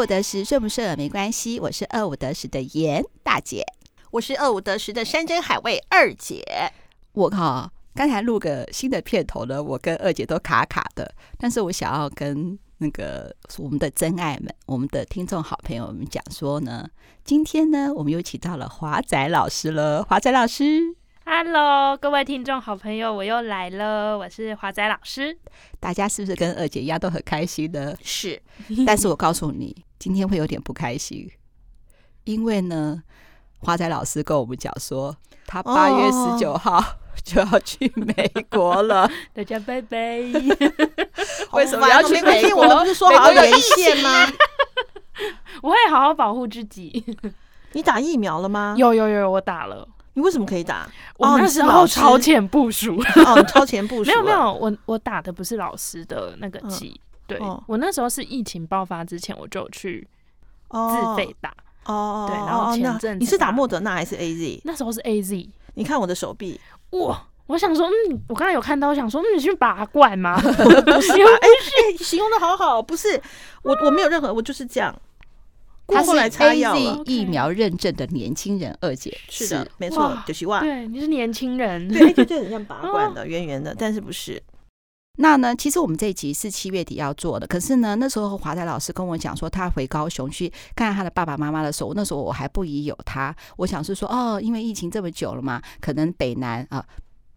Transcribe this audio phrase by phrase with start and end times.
[0.00, 1.60] 五得十，顺不顺耳没关系。
[1.60, 3.62] 我是二五得十的严大姐，
[4.12, 6.42] 我是二五得十的山珍海味二姐。
[7.12, 11.14] 我靠，刚才录个新的片头呢，我跟二姐都卡卡的。
[11.36, 16.88] 但是我想要跟那个我们的真爱们、我们的听众好朋友们讲说呢，
[17.22, 20.02] 今天呢，我们又请到了华仔老师了。
[20.04, 20.96] 华仔老师。
[21.26, 25.38] Hello，各位听众好朋友，我又来了，我是华仔老师。
[25.78, 27.94] 大家是不是跟二姐一样都很开心呢？
[28.02, 28.40] 是，
[28.86, 31.30] 但是我告诉你，今天会有点不开心，
[32.24, 33.02] 因为呢，
[33.58, 35.14] 华仔老师跟我们讲说，
[35.46, 36.82] 他八月十九号
[37.22, 39.06] 就要去美国了。
[39.34, 39.98] 大家拜拜。
[41.52, 42.62] 为什么要去美国？
[42.62, 44.26] 我们不是说好有连线吗？
[45.62, 47.04] 我会好好保护自己。
[47.72, 48.74] 你打疫苗了吗？
[48.78, 49.86] 有有有，我打了。
[50.14, 50.88] 你为什么可以打？
[51.18, 52.96] 我那时候超前部署
[53.26, 54.10] 哦，超前部署。
[54.10, 56.98] 没有没有，我我打的不是老师的那个剂，
[57.38, 60.06] 对我那时候是疫情爆发之前我就去
[60.70, 61.54] 自费打
[61.86, 64.60] 哦，对，然后前阵你是打莫德纳还是 A Z？
[64.64, 65.48] 那时候是 A Z。
[65.74, 67.26] 你看我的手臂，哇！
[67.46, 70.38] 我想说，嗯，我刚才有看到，我想说，你去拔罐吗？
[70.40, 70.50] 不
[71.00, 71.48] 是，哎，
[71.98, 73.20] 形容的好好，不是
[73.62, 74.94] 我，我没有任何，我就是这样。
[75.88, 80.62] 他是 AZ 疫苗认证的年轻人，二姐是的，没错，九七万。
[80.62, 84.40] 对，你是年轻人，对，就很像拔罐 的，圆圆的，但是不是。
[85.20, 85.54] 那呢？
[85.54, 96.84] 其实我们这一集是七月底要做的，可是呢，那时候华仔老师跟我讲说，他回高雄去看看他的爸爸妈妈的时候，那时候我还不疑有他，我想是说，哦，因为疫情这么久了嘛，可能北南啊。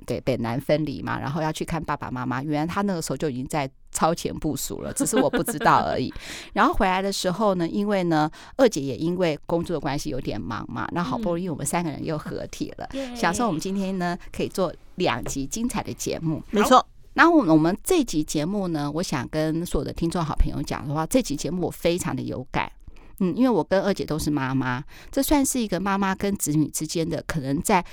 [0.06, 2.44] 对，北南分离嘛，然后要去看爸爸妈妈。
[2.44, 6.14] 原来他那个时候就已经在超前部署了，只是我不知道而已。
[6.52, 16.44] 然后回来的时候呢，因为呢，二姐也因为工作的关系有点忙嘛，那好不容易我们三个人又合体了，嗯、想说我们今天呢可以做两集精彩的节目。
[16.50, 16.86] 没错。
[17.14, 22.72] 然后我们这集节目呢，我想跟所有的听众好朋友讲的话，这集节目我非常的有感。
[23.20, 27.84] 嗯，因为我跟二姐都是妈妈，这算是一个妈妈跟子女之间的可能在。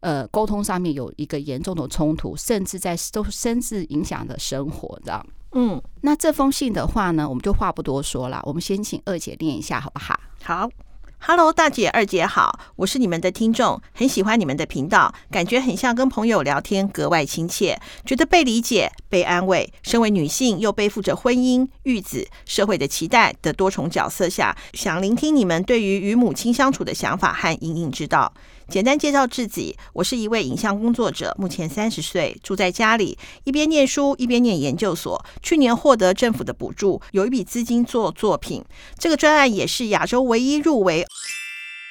[0.00, 5.26] 呃，沟通上面有一个严重的冲突，甚至在都甚至影响了生活，这样。
[5.52, 10.20] 嗯，那这封信的话呢，我们就话不多说了，我们先请二姐念一下，好不好？
[10.44, 10.70] 好。
[11.18, 19.72] Hello，大姐、二姐好，我是你们的听众，很喜欢你们的频道，感觉很像跟朋友聊天，格外亲切，觉得被理解、被安慰。
[19.82, 28.32] 身为女性，又背负着婚姻、育子、社会的期待的多重角色下，想聆听你们对于与母亲相处的想法和隐隐之道。
[28.68, 35.24] 简单介绍自己，我是一位影像工作者，目前三十岁，住在家里，一边念书一边念研究所。
[35.40, 38.64] 去年获得政府的补助，有一笔资金做作品。
[38.98, 41.06] 这个专案也是亚洲唯一入围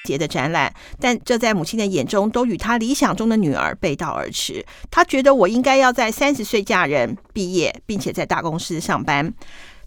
[0.03, 4.63] 节的展览，但这在母亲的眼中都与她理想中的女儿背道而驰。
[4.91, 9.33] 她觉得我应该要在三十岁嫁人、毕业，并且在大公司上班。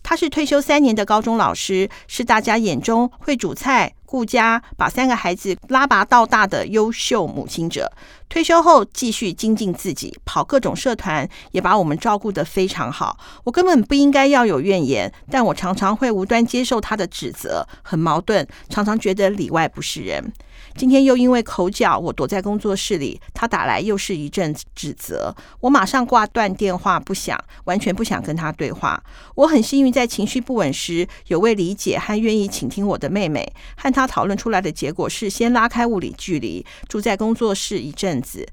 [0.09, 3.93] 她是退休三年的高中老师，是大家眼中会煮菜。
[4.07, 7.93] 顾家，把三个孩子拉拔到大的优秀母亲者，
[8.27, 13.19] 退休后继续精进自己，跑各种社团，也把我们照顾得非常好。
[13.45, 20.33] 我根本不应该要有怨言，但我常常会无端接受他的指责，很矛盾，常常觉得里外不是人。
[20.79, 29.03] 今天又因为口角，我躲在工作室里，他打来又是一阵指责，我马上挂断电话不想，完全不想跟他对话。
[29.35, 38.47] 我很幸运在情绪不稳时，有位理解和愿意倾听我的妹妹，和她讨论出来的结果是先拉开物理距离，住在工作室一阵子。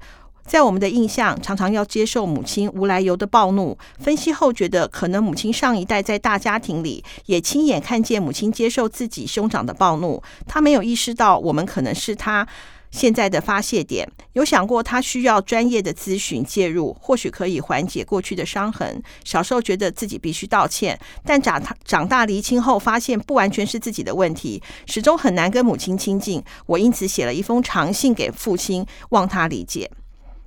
[0.46, 3.76] 在我们的印象，常常要接受母亲无来由的暴怒。
[3.98, 12.46] 分析后觉得，可能母亲上一代在大家庭里也亲眼看见母亲接受自己兄长的暴怒，她没有意识到我们可能是她
[12.92, 14.08] 现在的发泄点。
[14.34, 19.02] 有想过她需要专业的咨询介入，或许可以缓解过去的伤痕。
[19.24, 26.40] 小时候觉得自己必须道歉，但长长大离亲后，发现不完全是自己的问题，始终很难跟母亲亲近。
[26.66, 29.90] 我因此写了一封长信给父亲，望他理解。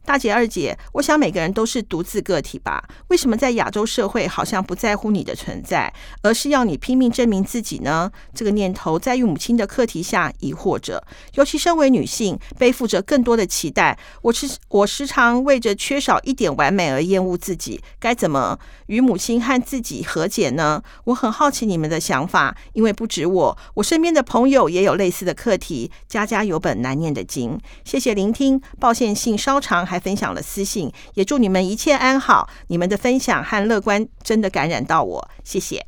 [0.10, 2.84] 大姐、二姐，我想每个人都是独自个体吧？
[3.10, 5.94] 为什么在亚洲社会好像不在乎你的存在，
[6.24, 8.12] 而是要你拼命证明自己呢？
[8.34, 11.06] 这个念头在与母亲的课题下疑惑着。
[11.36, 17.80] 尤其身为女性，背负着更多的期待，我时我时常为着缺少一点完美而厌恶自己。
[18.00, 18.58] 该怎么
[18.88, 20.82] 与母亲和自己和解呢？
[21.04, 25.92] 我很好奇你们的想法，因为不止我，我身边的朋友也有类似的课题。
[26.08, 27.60] 家家有本难念的经。
[27.84, 29.99] 谢谢聆听，抱歉信稍长，还。
[30.00, 32.50] 分享了私信，也祝你们一切安好。
[32.68, 35.86] 你们的分享和乐观真的感染到我，谢谢。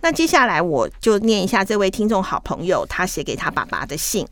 [0.00, 4.28] 那接下来我就念一下这位听众好朋友他写给他爸爸的信。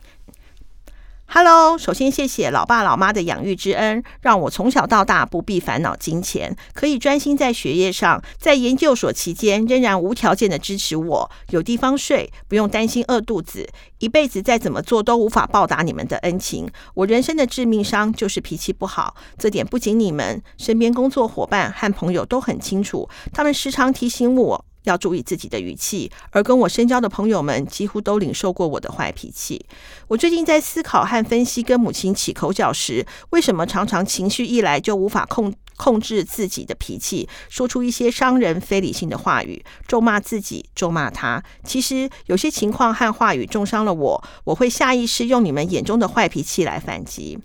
[1.35, 8.23] Hello，首先谢谢老爸老妈的养育之恩，让我从小到大不必烦恼金钱，可以专心在学业上。
[8.37, 13.67] 在研究所期间，仍然无条件的支持我，有地方睡，不用担心饿肚子。
[14.01, 16.71] 一辈子再怎么做都无法报答你们的恩情。
[16.93, 24.67] 我人生的致命伤就是脾气不好，这点不仅你们身边工作伙伴和朋友都很清楚，他们时常提醒我。
[24.85, 29.65] 要注意自己的语气，而跟我深交的朋友们几乎都领受过我的坏脾气。
[30.09, 41.43] 我最近在思考和分析跟母亲起口角时，为什么常常情绪一来就无法控控制自己的脾气，说出一些伤人非理性的话语，咒骂自己，咒骂他。
[41.65, 47.39] 其实有些情况和话语重伤了我，我会下意识用你们眼中的坏脾气来反击。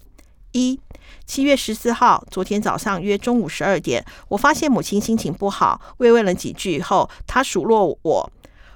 [0.51, 0.79] 一
[1.27, 8.31] 七月十四号，昨天早上约中午十二点，我发现母亲心情不好，慰问了几句后，她数落我。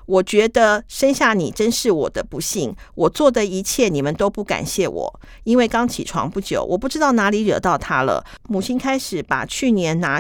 [0.05, 8.25] 我觉得生下你真是我的不幸，我做的一切你们都不感谢我，因为刚起床不久，我不知道哪里惹到她了。
[8.49, 10.19] 母亲开始把去年拿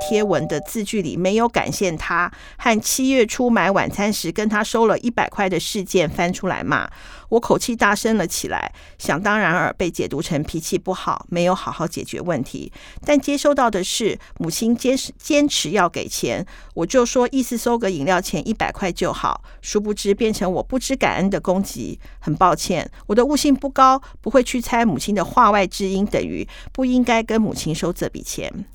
[0.00, 6.90] 贴文的字句里没有感谢他，和七月初买晚餐时跟他收了一百块的事件翻出来骂
[7.28, 8.72] 我，口气大声了起来。
[8.98, 12.72] 想当然尔被解读成脾气不好，没有好好解决问题。
[13.04, 19.42] 但接收到的是母亲坚持坚持要给钱，我就说意思收个饮料钱一百块就好。
[19.60, 21.98] 殊不知变成我不知感恩的攻击。
[22.20, 28.66] 很抱歉，我的悟性不高，不会去猜母亲的话外之音，等于不应该跟母亲收这笔钱。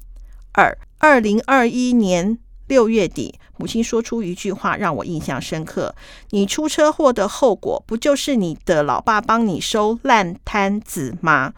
[0.56, 5.96] 二二零二一年六月底，母亲说出一句话让我印象深刻
[6.30, 11.54] ：“你出车祸的后果，不就是你的老爸帮你收烂摊子吗？”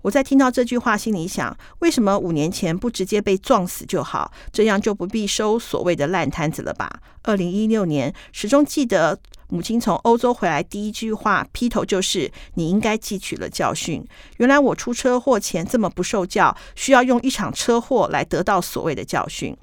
[0.00, 4.32] 我在听到这句话，心里想：为什么五年前不直接被撞死就好？
[4.50, 6.90] 这样就不必收所谓的烂摊子了吧？
[7.24, 9.18] 二零一六年，始终记得。
[9.48, 14.06] 母亲从欧洲回来，第一句话劈头就是：“你应该汲取了教训。
[14.36, 19.56] 原来我出车祸前这么不受教，需要用一场车祸来得到所谓的教训。”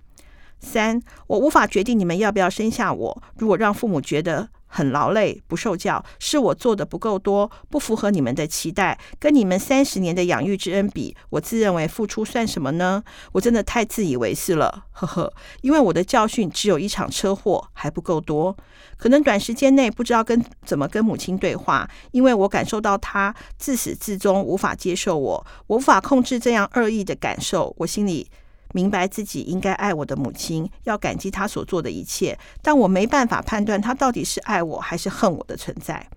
[0.60, 3.24] 三，我无法决定你们要不要生下我。
[3.38, 13.04] 如果让父母觉得很劳累、不受教，是我做的不够多，不符合你们的期待，跟你们三十年的养育之恩比，我自认为付出算什么呢？
[13.32, 15.34] 我真的太自以为是了，呵呵。
[15.62, 18.56] 因为我的教训只有一场车祸，还不够多。
[18.98, 28.30] 可能短时间内不知道跟怎么跟母亲对话，因为我感受到她自始至终无法接受我，我无法控制这样恶意的感受，我心里。
[28.74, 36.08] 明白自己应该爱我的母亲，要感激她所做的一切，但我没办法判断她到底是爱我还是恨我的存在。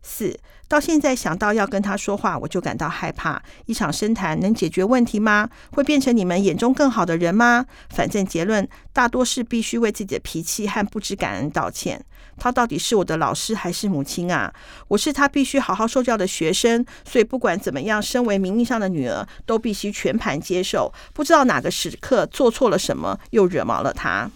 [0.00, 0.38] 四，
[0.68, 3.42] 到现在想到要跟他说话，我就感到害怕。
[3.66, 5.50] 一场深谈能解决问题吗？
[5.72, 7.66] 会变成你们眼中更好的人吗？
[7.90, 12.02] 反正结论大多是必须为自己的脾气和不知感恩道歉。
[12.38, 14.52] 他到底是我的老师还是母亲啊？
[14.88, 20.92] 我是他必须好好受教的学生，所以不管怎么样，身为名义上的女儿，都必须全盘接受。
[21.12, 24.30] 不知道哪个时刻做错了什么，又惹毛了他。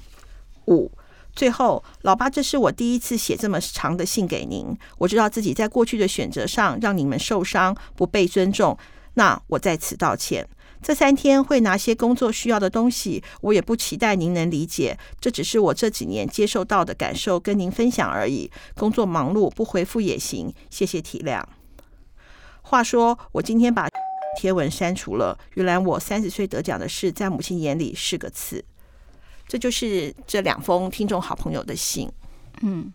[0.67, 0.91] 五。
[1.35, 4.77] 最后，老爸，这是我第一次写这么长的信给您。
[4.99, 8.77] 我知道自己在过去的选择上让你们受伤、不被尊重，
[9.15, 10.47] 那我在此道歉。
[10.83, 18.51] 这三天会拿些工作需要的东西，我也不期待您能理解，这只是我这几年接受到的感受，跟您分享而已。
[18.75, 21.43] 工作忙碌，不回复也行，谢谢体谅。
[22.63, 23.89] 话说，我今天把
[24.37, 28.65] 贴文删除了，原来我三十岁得奖的事，在母亲眼里是个刺。
[29.47, 32.11] 这就是这两封听众好朋友的信。
[32.63, 32.93] 嗯，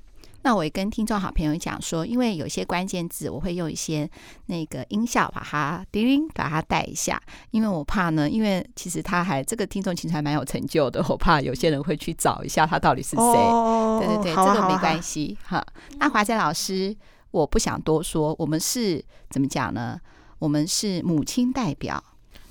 [0.47, 4.09] 那我也跟听众好朋友讲说，因为有些关键字我会用一些
[4.45, 13.17] 那个音效把它叮把它带一下，因为我怕呢，因为其实他还这个听众其实还蛮有成就的，我怕有些人会去找一下他到底是谁。
[13.17, 15.61] 哦、对对对，这个没关系哈。
[15.99, 16.95] 那华仔老师，
[17.31, 19.99] 我不想多说，我们是怎么讲呢？
[20.39, 22.01] 我们是母亲代表，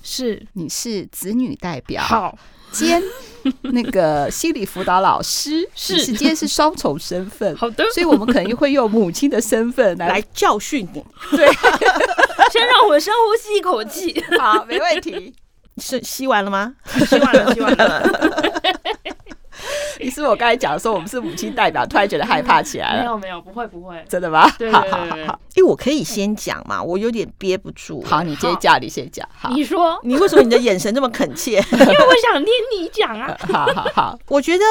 [0.03, 2.37] 是你是子女代表，好。
[2.71, 3.01] 兼
[3.61, 11.03] 那个心理辅导老师， 是今天是双重身份，好的，所以我们肯定会用母亲的身份来，来教训你。
[11.35, 11.47] 对，
[12.51, 15.33] 先让我深呼吸一口气，好，没问题。
[15.79, 16.73] 是吸完了吗？
[17.07, 18.01] 吸完了，吸完了。
[19.99, 22.99] 你是我刚才讲的时候，我们是母亲代表，突然觉得害怕起来了。
[23.01, 24.49] 没有没有，不会不会，真的吗？
[24.57, 25.23] 对对对对，
[25.55, 28.03] 因为我可以先讲嘛，我有点憋不住。
[28.03, 29.27] 好，你先讲，你先讲。
[29.33, 31.57] 好，你说，你为什么你的眼神这么恳切？
[31.71, 33.35] 因为我想听你讲啊。
[33.51, 34.63] 好好好，我觉得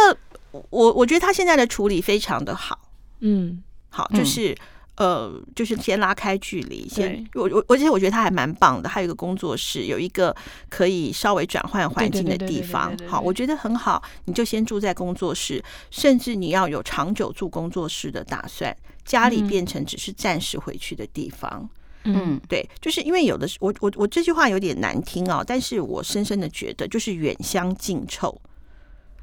[0.71, 2.79] 我我觉得他现在的处理非常的好。
[3.21, 4.57] 嗯，好，就是。
[4.97, 10.35] 呃，就是先拉开距离，先我我而且我觉得他还蛮棒的，还有一个工作室，有一个
[10.71, 14.03] 可以稍微转换环境的地方，好，我觉得很好。
[14.25, 18.75] 你就先住在工作室，甚至你要有长久住工作室的打算，
[19.05, 21.69] 家里变成只是暂时回去的地方。
[22.05, 28.41] 嗯，对，就是因为有的我我我这句话有点难听哦，但是我深深的觉得就是远香近臭。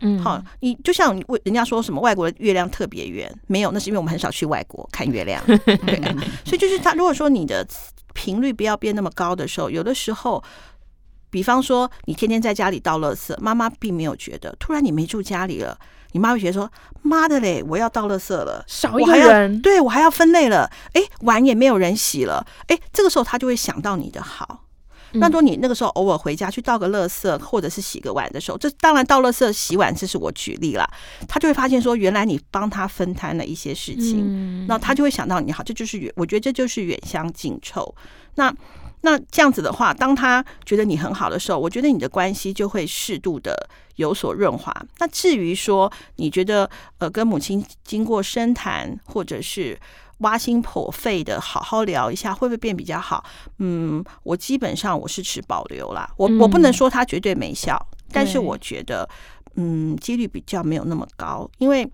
[0.04, 5.44] 嗯，好，你就像你人家说什么外国的月亮特别圆，没有，那是因为我们很少去外国看月亮。
[5.46, 5.58] 对，
[6.46, 7.66] 所以就是他如果说你的
[8.14, 10.44] 频率不要变那么高的时候，有的时候，
[11.30, 15.78] 比方说你天天在家里倒垃圾，妈妈并没有觉得，突然你没住家里了。
[16.16, 20.70] 你妈会觉得说：“妈的嘞，我要倒垃圾了，少一个人，对我还要分类了。
[20.94, 22.46] 哎，碗也没有人洗了。
[22.68, 24.66] 哎，这个时候他就会想到你的好。
[25.14, 30.90] 那如果你那个时候偶尔回家去倒个垃圾，或者是洗个碗的时候，这当然倒垃圾、洗碗，这是我举例了。
[31.28, 35.64] 他就会发现说，原来你帮他分摊了一些事情，那他就会想到你好。
[35.64, 37.96] 这就是远，我觉得这就是远香近臭。
[38.36, 38.54] 那。”
[39.06, 43.54] 那这样子的话，当他觉得你很好的时候，我觉得你的关系就会适度的
[43.98, 44.74] 有所润滑。
[45.00, 49.78] 那至于说你觉得呃跟母亲经过深谈或者是
[50.24, 53.24] 挖心破肺的好好聊一下，会不会变比较好？
[53.60, 56.12] 嗯，我基本上我是持保留啦。
[56.18, 57.80] 我我不能说他绝对没效，
[58.12, 59.08] 但是我觉得
[59.56, 61.88] 嗯几率比较没有那么高，因为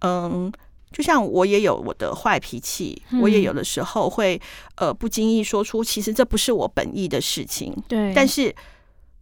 [0.00, 0.52] 嗯。
[0.92, 4.40] 就像我也有我的坏脾气，我也有的时候会
[4.76, 7.74] 呃不经意说出，其实这不是我本意的事情。
[7.86, 8.54] 对，但是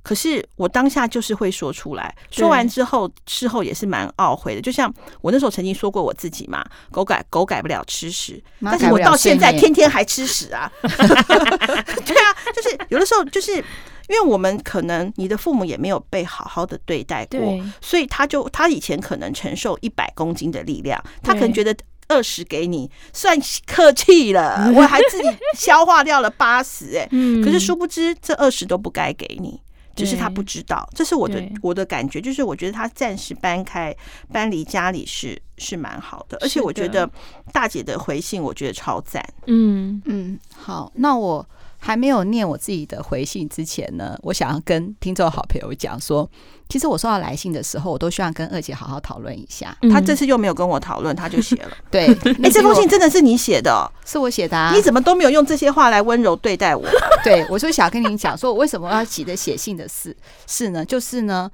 [0.05, 4.61] 可是我当下就是会说出来，说完之后事后也是蛮懊悔的。
[4.61, 10.71] 就像我那时候曾经说过我自己嘛，狗改狗改不了吃屎，但是我到现在天天还吃屎啊。
[10.81, 13.65] 对啊，就是有的时候就是。
[14.07, 17.41] 因为我们可能你的父母也没有被好好的对待过，
[17.81, 21.75] 所以他就他以前可能承受一百公斤的力量，他可能觉得
[22.07, 23.35] 二十给你算
[23.67, 25.25] 客气了， 我还自己
[25.57, 27.09] 消化掉了八十，哎，
[27.43, 29.59] 可是殊不知这二十都不该给你，
[29.95, 33.95] 只是他不知道，这是我的我的感觉，就是我觉得他暂时搬开
[34.33, 37.09] 搬离家里是是蛮好的，而且我觉得
[37.53, 40.03] 大姐的回信我觉得超赞，嗯。
[40.07, 41.47] 嗯，好，那我。
[41.85, 46.27] 还没有念我自己的回信之前呢，我想要跟听众好朋友讲说，
[46.67, 49.77] 其实我收到来信的时候，我都希望跟二姐好好讨论一下。
[49.93, 51.71] 他这次又没有跟我讨论，他就写了。
[51.93, 52.07] 对，
[52.43, 53.85] 哎，这封信真的是你写的哦？
[54.07, 54.73] 是我写的啊？
[54.75, 56.83] 你怎么都没有用这些话来温柔对待我？
[57.23, 60.83] 对，我就想跟你讲说，我为什么要急着写信的事是呢？
[60.83, 61.51] 就是呢，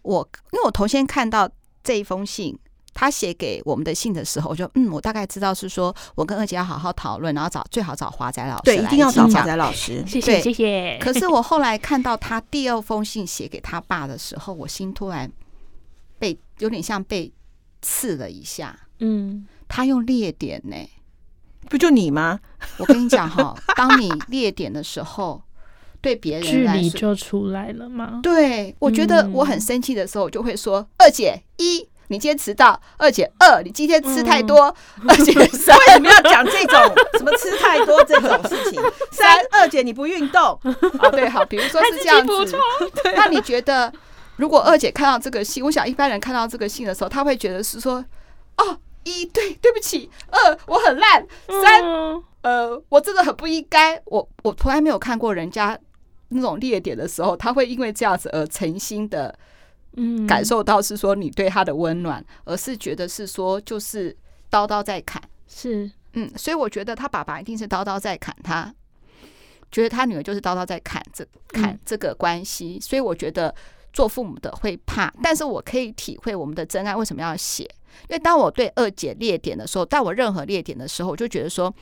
[0.00, 1.46] 我因为我头先看到
[1.84, 2.58] 这一封信。
[2.98, 10.98] 他写给我们的信的时候，我就嗯，我大概知道是说我跟二姐要好好讨论，然后找最好找华仔老师，对，一定要找华仔老师，谢谢谢谢。
[10.98, 15.30] 可是我后来看到他第二封信写给他爸的时候，我心突然
[16.18, 17.30] 被有点像被
[17.82, 18.74] 刺了一下。
[19.00, 20.76] 嗯，他用列点呢，
[21.68, 22.40] 不就你吗？
[22.78, 25.42] 我跟你讲哈，当你列点的时候，
[26.00, 28.20] 对别人距离就出来了吗？
[28.22, 31.86] 对，我觉得我很生气的时候，我就会说二姐一。
[32.08, 36.80] 你今天迟到，二姐二，你今天吃太多，嗯、二姐三，为什么要讲这种
[37.18, 38.80] 什么吃太多这种事情？
[39.10, 40.42] 三，二姐你不运动，
[41.00, 42.58] 哦对，好，比如说是这样子，
[43.16, 43.92] 那你觉得
[44.36, 48.04] 如果二姐看到这个信，我想一般人看到这个信的时候，他会觉得是说，
[48.58, 51.82] 哦，一对，对不起，二我很烂，三，
[52.42, 55.76] 呃，我真的很不应该，我我从来没有看过人家
[56.28, 59.36] 那种列点的时候，他会因为这样子而诚心的。
[59.96, 64.16] 嗯，感受到是说你对他的温暖，而是觉得是说就是
[64.48, 65.90] 刀刀在砍，是。
[66.18, 68.74] 嗯，所以我觉得他爸爸一定是刀刀在砍他，
[69.70, 73.54] 觉得他女儿就是刀刀在砍这砍这个关系，所以我觉得
[73.92, 77.64] 做父母的会怕，但是我可以体会我们的真爱为什么要写，
[78.08, 81.74] 因为当我对二姐列点的时候，当我任何列点的时候，我就觉得说，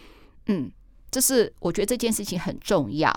[0.47, 0.69] 嗯，
[1.13, 3.13] 这是我觉得这件事情很重要，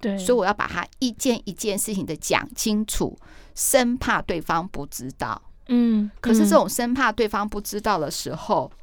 [0.00, 3.14] 对，所以我要把它一件一件事情的讲清楚。
[3.54, 8.78] 生怕对方不知道，嗯，可是这种生怕对方不知道的时候，嗯、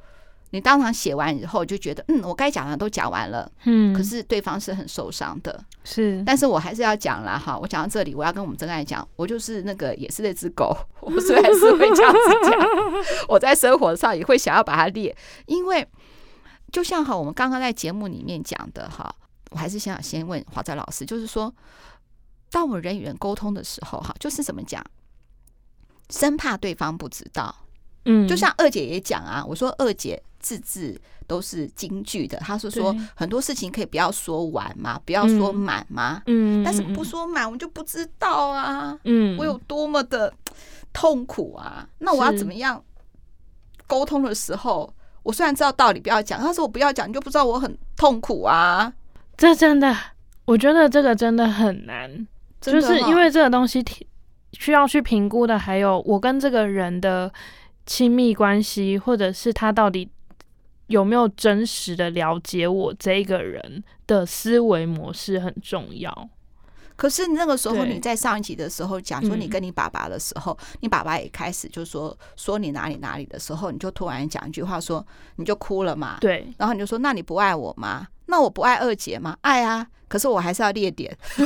[0.51, 12.59] 你当场写完以后就觉得，嗯，我该讲的都讲完了，嗯，可是对方是很受伤的，是，但是我还是要讲了哈，我讲到这里，我要跟我们真爱讲，我就是那个也是那只狗， 我虽然是会这样子讲，
[13.29, 15.87] 我在生活上也会想要把它列，因为
[16.71, 19.13] 就像哈，我们刚刚在节目里面讲的哈，
[19.51, 21.53] 我还是想先问华仔老师，就是说。
[22.51, 24.83] 当我们人与人沟通的时候，哈，就是怎么讲，
[26.09, 27.55] 生怕对方不知道。
[28.05, 36.23] 嗯，就像二姐也讲啊，我说二姐字字都是京剧的，她是说很多事情可以不要说完嘛，不要说满嘛。
[36.25, 38.97] 嗯，但是不说满，我就不知道啊。
[39.03, 40.33] 嗯，我有多么的
[40.93, 41.87] 痛苦啊。
[41.99, 42.81] 那我要怎么样
[43.85, 44.91] 沟通的时候，
[45.23, 48.91] 我虽然知道道理不要讲，但是我不要讲，你就不知道我很痛苦啊。
[49.35, 49.95] 这真的，
[50.45, 52.25] 我觉得这个真的很难。
[52.59, 53.83] 就是因为这个东西
[54.53, 57.31] 需要去评估的，还有我跟这个人的
[57.85, 60.09] 亲密关系，或者是他到底
[60.87, 66.29] 有没有真实的了解我这个人的思维模式很重要。
[66.95, 75.05] 可是那个时候你在上一集的时候讲说你跟你爸爸的时候，你爸爸也开始就说说你哪里哪里的时候，你就突然讲一句话说
[75.37, 76.17] 你就哭了嘛？
[76.19, 78.05] 对，然后你就说那你不爱我吗？
[78.25, 79.37] 那我不爱二姐吗？
[79.41, 81.15] 爱啊，可是我还是要列点，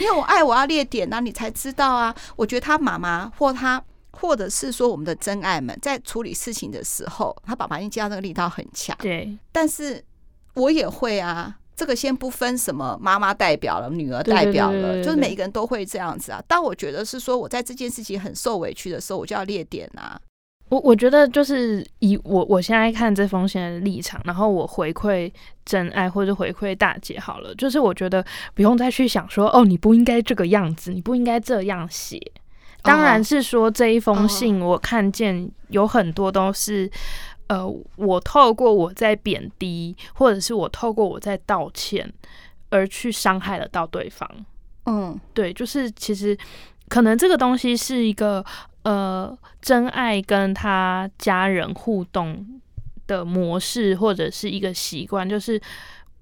[0.00, 2.14] 因为我爱我要列点，那你才知道啊。
[2.36, 3.82] 我觉得他妈妈或他。
[4.20, 8.96] 或者是说，我们的真爱们在处理事情的时候，他爸爸已经接到那个力道很强。
[8.98, 10.04] 对，但是
[10.54, 11.54] 我也会啊。
[11.76, 16.42] 这个先不分什么妈妈代表了，女儿代表了，就是每一个人都会这样子啊。
[16.48, 20.20] 当我觉得是说我在这件事情很受委屈的时候，我就要列点啊。
[20.70, 25.30] 我我觉得就是以我我现在看这封信的立场，然后我回馈
[25.64, 32.20] 真爱或者回馈大姐好了，就是我觉得不用再去想说哦，你不应该这个样子，你不应该这样写。
[32.82, 36.90] 当然是说这一封信，我看见有很多都是，
[37.48, 42.10] 呃，我透过我在贬低，或者是我透过我在道歉，
[42.70, 44.30] 而去伤害了到对方。
[44.86, 46.38] 嗯，对，就是其实
[46.88, 48.42] 可能这个东西是一个
[48.88, 52.60] 呃真爱跟他家人互动
[53.06, 55.60] 的模式，或者是一个习惯，就是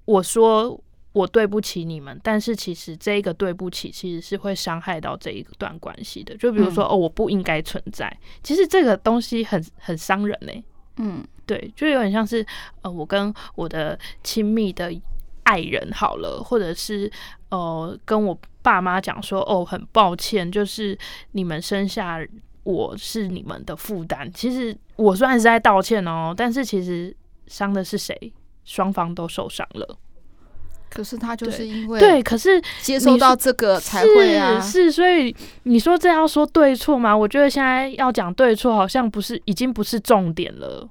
[0.05, 0.77] 我说。
[1.13, 6.37] 我对不起你们，但是其实这个对不起其实是会伤害到这一段关系的。
[6.37, 10.63] 就比如说，嗯、哦，我不应该存在，其实这个东西很很伤人嘞。
[10.97, 12.45] 嗯，对，就有点像是
[12.83, 14.93] 呃，我跟我的亲密的
[15.41, 17.11] 爱人好了，或者是
[17.49, 20.95] 呃，跟我爸妈讲说，哦，很抱歉，就是
[21.31, 22.19] 你们生下
[22.67, 24.29] 我是你们的负担。
[24.33, 27.15] 其实我虽然是在道歉哦，但是其实
[27.47, 28.33] 伤的是谁？
[28.65, 29.97] 双方都受伤了。
[30.89, 35.33] 可是他就是因为对，可是接受到这个才会啊，是，是，所以
[35.63, 37.15] 你说这要说对错吗？
[37.15, 40.85] 我觉得现在要讲对错，好像不是，已经不是重点了，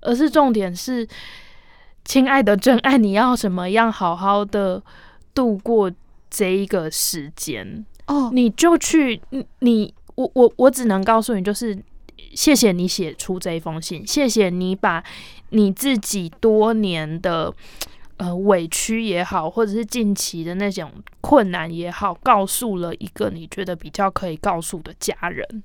[0.00, 1.06] 而是重点是，
[2.06, 4.82] 亲爱的真爱，你要怎么样好好的
[5.34, 5.92] 度过
[6.30, 8.30] 这一个时间哦？
[8.32, 9.20] 你就去，
[9.58, 11.78] 你我我我只能告诉你，就是
[12.34, 15.04] 谢谢你写出这一封信，谢谢你把
[15.50, 17.54] 你自己多年的。
[18.20, 25.62] 呃，委屈也好，或者是近期的那种困难也好，告诉了一个你觉得比较可以告诉的家人。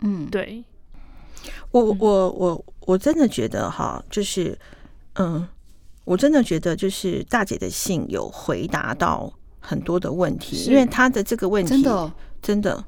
[0.00, 0.64] 嗯，对，
[1.70, 4.58] 我我我我真的觉得哈，就是
[5.14, 5.46] 嗯，
[6.02, 12.12] 我真的觉得就是大姐的信有回答到很多的问题，因为她的这个问题真的
[12.42, 12.84] 真的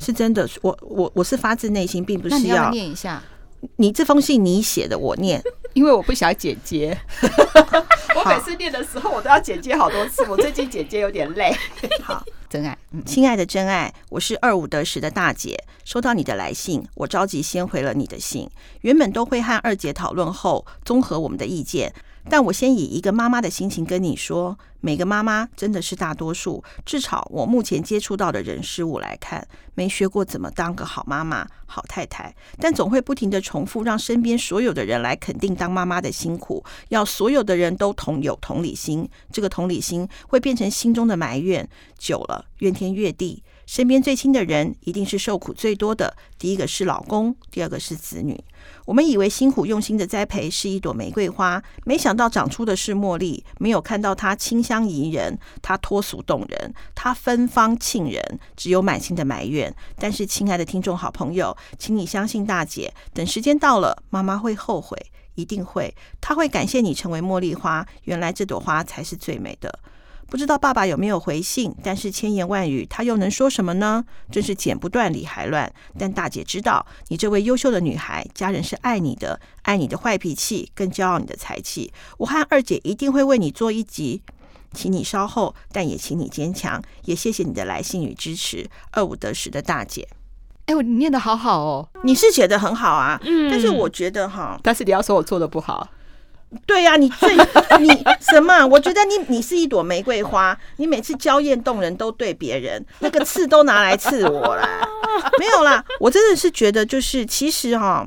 [0.00, 3.22] 是真的，我我我是发自内心，并不是要，要念一下。
[3.76, 5.42] 你这封信你写的，我念，
[5.74, 6.98] 因为我不想剪接。
[8.16, 10.24] 我每次念的时候，我都要剪接好多次。
[10.24, 11.54] 我最近剪接有点累。
[12.02, 18.48] 好，真爱，嗯，亲爱的真爱，我是二五得十的大姐，收到你的来信，我着急先回了你的信。
[18.80, 21.92] 原本都会和二姐讨论后，综合我们的意见。
[22.28, 43.42] 但我先以一个妈妈的心情跟你说，每个妈妈真的是大多数，至少我目前接触到的人事物来看，没学过怎么当个好妈妈、好太太，但总会不停地重复，让身边所有的人来肯定当妈妈的辛苦，要所有的人都同有同理心，这个同理心会变成心中的埋怨，久了怨天怨地。
[43.66, 48.42] 身边最亲的人一定是受苦最多的，第一个是老公，第二个是子女。
[48.86, 53.44] 我们以为辛苦用心的栽培是一朵玫瑰花，没想到长出的是茉莉。
[53.58, 59.74] 没有看到它清香宜人，它脱俗动人，它芬芳沁人，只有满心的埋怨。
[59.96, 64.96] 但是，亲爱的听众好朋友，请你相信大姐，等时间到了，妈妈会后悔，
[65.34, 67.86] 一定会，她会感谢你成为茉莉花。
[68.04, 69.78] 原来这朵花才是最美的。
[70.30, 74.04] 不知道爸爸有没有回信，但是千言万语，他又能说什么呢？
[74.30, 75.70] 真是剪不断理还乱。
[75.98, 81.92] 但大姐知道，你这位优秀的女孩，家人是爱你的，爱你的坏脾气，更骄傲你的才气。
[82.18, 84.22] 我和二姐一定会为你做一集，
[84.72, 86.80] 请你稍后，但也请你坚强。
[87.06, 88.70] 也谢谢你的来信与支持。
[88.92, 90.08] 二五得十的大姐，
[90.66, 95.88] 哎，我你念的好好哦，你是写的很好啊，嗯，但是我觉得哈，但是你要说我做的不好。
[96.66, 97.36] 对呀、啊，你最
[97.78, 97.88] 你
[98.20, 98.66] 什么？
[98.66, 104.80] 我觉得你你是一朵玫瑰花，你每次娇艳动人都对别人，那个刺都拿来刺我啦。
[105.38, 108.04] 没有啦，我真的是觉得就是其实哈，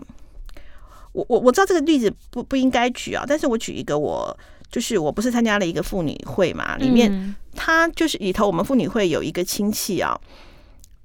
[1.14, 4.38] 我我我知道这个例子不不应该举啊，但是我举一个我
[4.70, 10.20] 就是我不是参加了一个妇女会嘛，里面他就是里头我们妇女会有一个亲戚啊，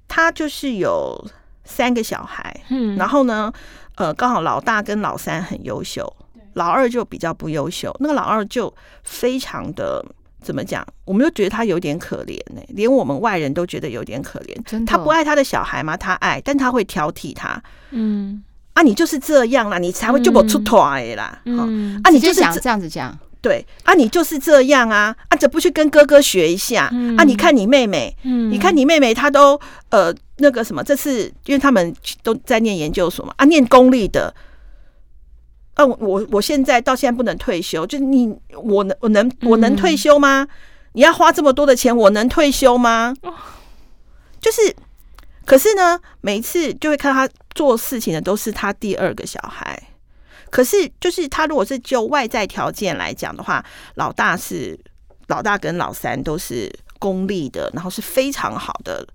[0.09, 1.25] 他就是有
[1.63, 3.53] 三个小孩，嗯，然后呢，
[3.95, 6.13] 呃，刚好老大跟老三很优秀。
[6.53, 10.03] 老二就比较不优秀，那个老二就非常的
[10.41, 10.85] 怎么讲？
[11.05, 14.85] 我们就觉得他有点可怜呢，连我们外人都觉得有点可怜。
[14.85, 15.97] 他不爱他的小孩吗？
[15.97, 17.61] 他爱，但他会挑剔他。
[17.91, 21.41] 嗯啊，你就是这样啦，你才会就我出头啦。
[21.45, 26.89] 嗯，啊，你就是讲这样子讲，对啊，你就是这样啊，啊，怎不去跟哥哥学一下？
[26.93, 29.59] 嗯、啊，你看你妹妹，嗯，你看你妹妹，她都
[29.89, 34.33] 呃那个什么，这次因为他们都在念研究所嘛，啊，念公立的。
[35.79, 40.43] 啊，我我现在到现在不能退休，就是你我能我能我能退休吗？
[40.43, 40.49] 嗯、
[40.91, 43.13] 你要花这么多的钱，我能退休吗？
[44.41, 44.75] 就是，
[45.45, 49.81] 可是呢，每一次就会看他做事情的都是他第二个小孩，
[50.49, 53.63] 可是就是他如果是就外在条件来讲的话，
[53.95, 54.77] 老大是
[55.27, 59.07] 老大跟老三都是公立的，然后是非常好的。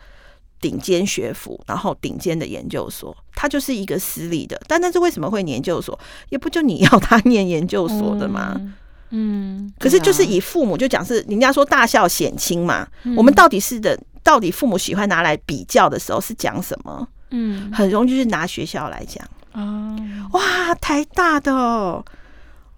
[0.65, 4.59] 顶尖学府，然后顶尖的研究所，他就是一个私立的。
[4.67, 5.99] 但但是为什么会念研究所？
[6.31, 8.55] 也不就你要他念研究所的吗？
[8.57, 8.73] 嗯，
[9.11, 12.89] 嗯，可是就是以父母就讲是，人家说大孝显亲嘛。
[13.03, 17.07] 嗯，我们到底是的，到底父母喜欢拿来比较的时候是讲什么？
[17.29, 19.23] 嗯，很容易就是拿学校来讲。
[19.53, 19.99] 哦，
[20.33, 22.03] 哇，台大的。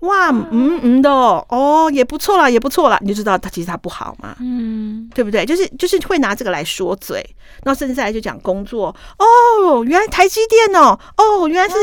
[0.00, 5.44] 哇，嗯嗯的哦，也不错啦，也不错啦，你就知道他其实他不好嘛，嗯，对不对？
[5.44, 7.24] 就是就是会拿这个来说嘴，
[7.64, 11.74] 然后甚至再来就讲工作哦，原来台积电哦，哦，原来是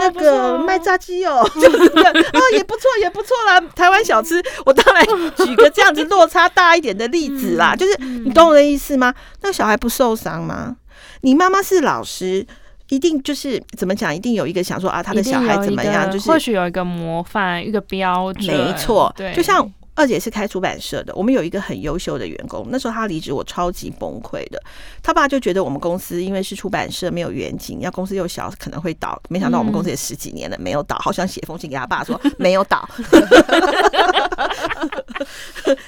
[0.00, 9.14] 那个卖炸鸡哦， 就是哦，也不错，也不错啦，台湾小吃，我当然举个这样子落差大一点的例子啦，就是你懂我的意思吗？
[9.42, 10.76] 那个小孩不受伤吗？
[11.20, 12.46] 你妈妈是老师。
[12.94, 14.14] 一定就是怎么讲？
[14.14, 16.08] 一定有一个想说啊，他的小孩怎么样？
[16.10, 18.46] 就是或许有一个模范，一个标准。
[18.46, 22.66] 没错，对，就像二姐是开出版社的，我们有一个很优秀的员工。
[22.70, 24.62] 那时候他离职，我超级崩溃的。
[25.02, 29.20] 他爸就觉得我们公司因为是出版社，没有远景，要公司又小，可能会倒。
[29.28, 30.96] 没想到我们公司也十几年了，没有倒。
[31.00, 32.88] 好想写封信给他爸说 没有倒，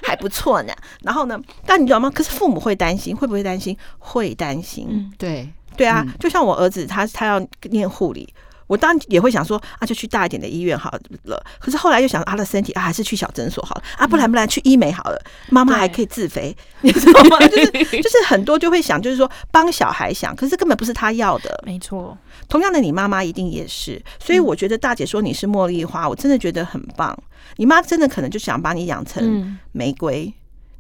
[0.03, 0.73] 还不错呢。
[1.03, 1.41] 然后呢？
[1.65, 2.11] 但你知道吗？
[2.11, 3.77] 可是父母会担心，会不会担心？
[3.99, 4.87] 会担心。
[4.91, 5.49] 嗯，对。
[5.77, 8.29] 对啊，就像我儿子，他他要念护理，
[8.67, 10.91] 我当然也会想说啊，就去大一点的医院好
[11.25, 11.43] 了。
[11.59, 17.39] 可是后来又想他的身体啊，还是去小诊所好了啊，不然不然去医美好了，妈妈还可以自肥， 你知道吗？
[17.49, 17.71] 就是
[18.03, 21.63] 就是很多就会想，就是说帮小孩想，可是根本不是他要的。
[21.65, 22.17] 没错，
[22.49, 24.03] 同样的，你妈妈一定也是。
[24.19, 27.17] 所以我觉得大姐说你是茉莉花，我真的觉得很棒。
[27.57, 30.33] 你妈真的可能就想把你养成玫瑰，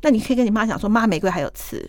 [0.02, 1.88] 那你可以跟你妈讲说，妈，玫瑰还有刺。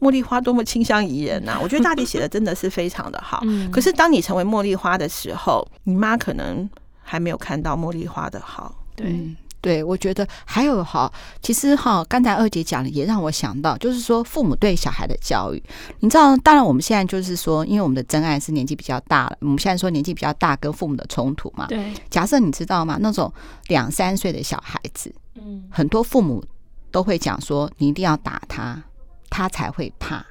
[0.00, 1.60] 茉莉花多么清香宜人呐、啊！
[1.62, 3.42] 我觉得大姐写的真的是非常的好。
[3.72, 6.68] 可是当你成为茉莉花的时候，你妈可能
[7.02, 8.74] 还没有看到茉莉花的好。
[8.94, 15.62] 对、嗯，对，我觉得还有哈，其实哈，刚才二姐讲的也让我想到，就是说父母对小孩的教育，
[16.00, 21.66] 你知道，当然我们现在就是说，因为我们的真爱是年纪比较大了，我们现在说年纪比较大跟父母的冲突嘛。
[21.66, 22.96] 对，假设你知道吗？
[23.00, 23.32] 那种
[23.68, 26.42] 两三岁的小孩子，嗯，很多父母
[26.90, 28.82] 都会讲说，你一定要打他。
[29.30, 30.24] 他才会怕，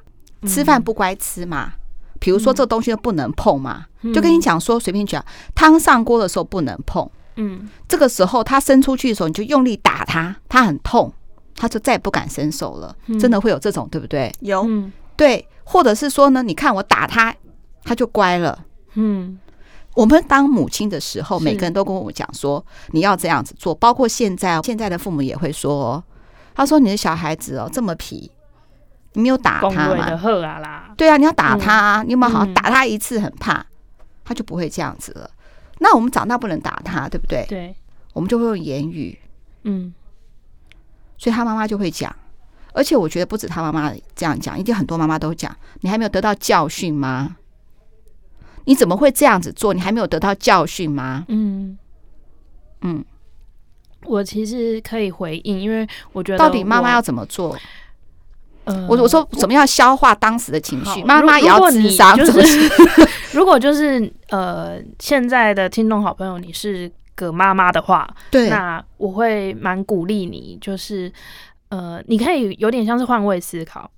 [0.47, 1.73] 吃饭不乖吃嘛。
[2.19, 7.07] 比如说这东西都不能碰嘛，就跟你讲说，随便讲，汤上锅的时候不能碰。
[7.35, 11.11] 嗯，这个时候他伸出去的时候，你就用力打他，他很痛，
[11.55, 12.95] 他就再也不敢伸手了。
[13.19, 14.33] 真的会有这种，对不对？
[14.39, 14.65] 有，
[15.17, 17.35] 对，或者是说呢，你看我打他，
[17.83, 18.65] 他就乖了。
[18.93, 19.37] 嗯，
[19.93, 23.75] 我们当母亲的时候，每个人都跟我讲说，你要这样子做。
[23.75, 26.01] 包括现在，现在的父母也会说，
[26.55, 28.31] 他说你的小孩子哦这么皮。
[29.15, 30.05] 你没有打他吗？
[30.95, 32.03] 对啊，你要打他啊！
[32.03, 33.19] 你有没有好好打他一次？
[33.19, 33.65] 很怕，
[34.23, 35.29] 他就不会这样子了。
[35.79, 37.45] 那我们长大不能打他，对不对？
[37.47, 37.75] 对，
[38.13, 39.17] 我们就会用言语。
[39.63, 39.93] 嗯，
[41.17, 42.13] 所以他妈妈就会讲，
[42.73, 45.55] 而且我觉得不止他妈妈这样讲，一定很多妈妈都讲。
[45.81, 47.37] 你还没有得到教训吗？
[48.65, 49.73] 你怎么会这样子做？
[49.73, 51.25] 你还没有得到教训吗？
[51.29, 51.77] 嗯
[52.81, 53.03] 嗯，
[54.03, 57.57] 我其实可以回应，因为我觉得到底妈妈要怎么做？
[58.65, 61.03] 呃，我我说怎么样消化当时的情绪？
[61.03, 62.69] 妈妈也要咨商，就 是
[63.33, 71.11] 如果就是呃，现在的听众好朋友，你是个妈妈的话，对，那我会蛮鼓励你，就是
[71.69, 73.89] 呃，你可以有点像是换位思考。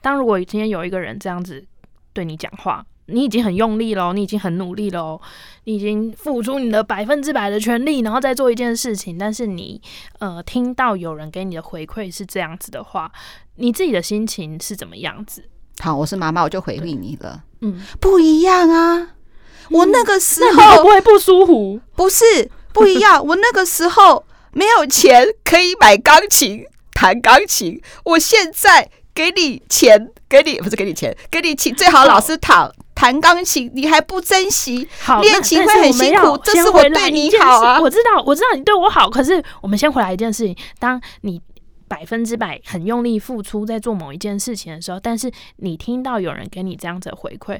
[0.00, 1.64] 当如果今天有一个人这样子
[2.12, 2.84] 对你讲话。
[3.12, 5.20] 你已经很用力了，你已经很努力了，
[5.64, 9.16] 你已经付出你的百分之百的全力，然后再做一件事情。
[9.18, 9.80] 但是你
[10.18, 13.12] 呃，听到有人给你的回馈是这样子的话，
[13.56, 15.44] 你自己的心情是怎么样子？
[15.80, 17.42] 好，我是妈妈，我就回应你了。
[17.60, 19.14] 嗯，不一样啊！
[19.70, 21.80] 我那个时候、嗯、会不会不舒服？
[21.94, 22.24] 不是
[22.72, 32.72] 不一样，我那个时候没有钱可以买钢琴弹钢琴，我现在给你钱，给你不是给你钱，给你请最好老师讨。
[32.94, 34.86] 弹钢琴，你还不珍惜？
[35.22, 37.80] 练琴会很辛苦，这是我对你好啊！
[37.80, 39.10] 我知道，我知道你对我好。
[39.10, 41.40] 可是我们先回来一件事情：当你
[41.88, 47.58] 百分之百很用力付出在做某一件事情的时候，但是你听到有人给你这样子回馈，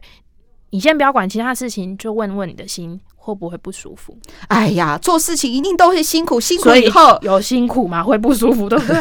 [0.72, 4.16] 你先不要管其他事情，就问问你的心会不会不舒服。
[4.48, 8.96] 哎呀，做事情一定都会辛苦，辛苦以后有辛苦嘛，会不舒服，对不对？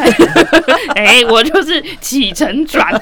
[0.95, 2.93] 哎，我就是起承转，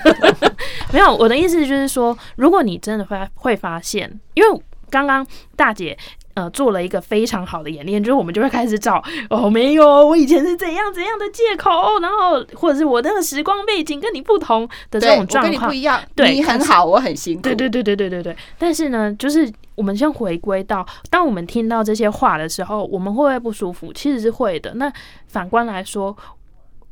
[0.93, 5.97] 没有，我的意思就是说，如果你真的会会发现，因为刚刚大姐。
[6.39, 11.69] 呃，做了一个非常好的演练，就是我们就会开始找哦，没有，我以前是怎样怎样的借口，
[12.01, 18.37] 然后或者是我那个时光背景跟你不同的这种状况，跟你不一样，对，你很好，我很辛苦，对对对对对对对。
[18.57, 23.91] 但是呢，就是我们先回归到，当我们听到这些话的时候，我们会不会不舒服？
[23.91, 24.73] 其实是会的。
[24.75, 24.89] 那
[25.27, 26.15] 反观来说，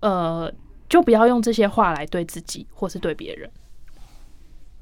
[0.01, 0.51] 呃，
[0.89, 3.49] 就不要用这些话来对自己或是对别人。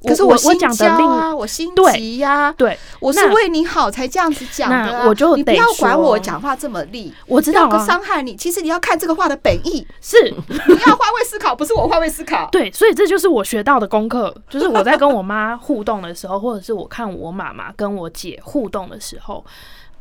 [0.03, 8.35] 可是我心焦啊，我心急呀，对，我是为你好才这样子讲的，我就你不要管我讲话这么利，我知道不伤害你。
[8.35, 12.47] 其实你要看这个话的本意，是你要换位思考，不是我换位思考。
[12.51, 19.43] 对，所以这就是我学到的功课，就是我在跟我妈互动的时候，或者是我看我妈妈跟我姐互动的时候，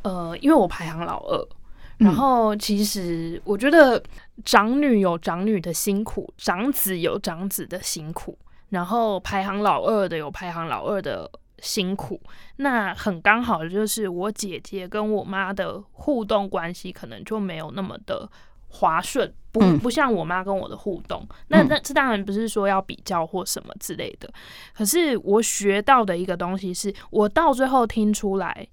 [0.03, 1.49] 呃，因为我排行老二，
[1.97, 4.03] 然后其实我觉得
[4.45, 8.37] 长女有长女的辛苦，长子有长子的辛苦。
[8.71, 12.21] 然后排行老二的有排行老二的辛苦，
[12.57, 18.29] 那很刚好的就是我姐姐跟我妈的互动关系可能就没有那么的
[18.69, 21.27] 滑顺，不不像我妈跟我的互动。
[21.49, 24.29] 那那这当然不是说要比较或什么之类的，
[24.75, 28.67] 可是我学到的一个东西是我到最后听出来，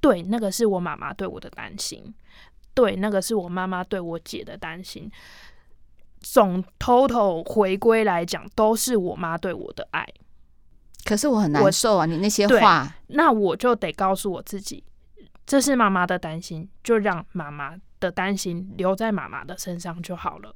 [0.00, 2.14] 对，那个是我妈妈对我的担心，
[2.74, 5.10] 对，那个是我妈妈对我姐的担心。
[6.32, 10.04] 总 total 回归来讲，都是我妈对我的爱。
[11.04, 12.04] 可是我很难受啊！
[12.04, 14.82] 你那些话，那我就得告诉我自己，
[15.46, 20.54] 这是妈妈的担心，就让妈妈的担心留在妈妈的身上就好了。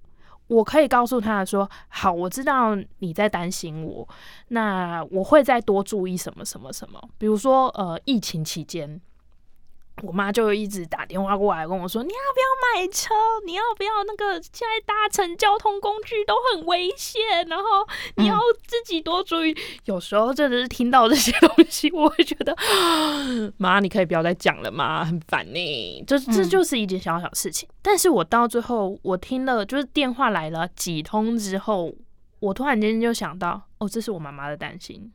[0.48, 4.08] 我可以告诉她说：“好，我知道你在担心我，
[4.48, 9.00] 那我会再多注意什么什么什么，比如说呃，疫情期间。”
[10.02, 13.12] 我妈就一直打电话过来跟我说：“你要不要买车？
[13.44, 14.40] 你要不要那个？
[14.42, 17.64] 现在搭乘交通工具都很危险，然后
[18.16, 19.52] 你要自己多注意。
[19.52, 22.56] 嗯”有时候真的是听到这些 东西，我会觉得
[23.58, 25.04] 妈，你可以不要再讲了吗？
[25.04, 26.04] 很烦呢。
[26.06, 31.92] 这这就是一件小小事情，嗯、但是我到最后我听了，就是电话来了几通之后，
[32.38, 35.12] 我突然间就想到，哦，这是我妈妈的担心。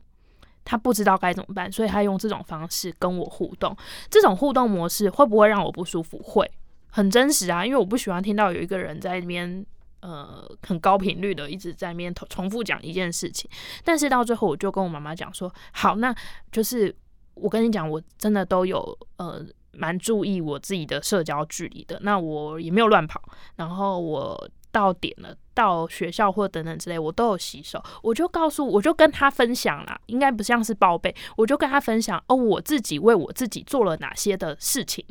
[0.66, 3.74] 他不知道该怎么办，所以他用这种方式跟我互动。
[4.10, 6.18] 这种互动模式会不会让我不舒服？
[6.18, 6.50] 会，
[6.90, 7.64] 很真实啊。
[7.64, 9.64] 因为我不喜欢听到有一个人在那边，
[10.00, 13.48] 呃，很高频率的一直在那边重复讲一件事情。
[13.82, 16.14] 但是到最后，我就跟我妈妈讲说：“好，那
[16.52, 16.94] 就是
[17.34, 21.98] 我跟你讲，我真的都有呃，蛮注意我自己的社交距离的。
[22.02, 23.22] 那我也没有乱跑，
[23.54, 27.82] 然后我。”到点了，到学校或等等之类，我都有洗手。
[28.02, 35.02] 我就告诉，我就跟他分享啦，应该不像是报备，我就跟他分享哦，我自己为我自己做了哪些的事情。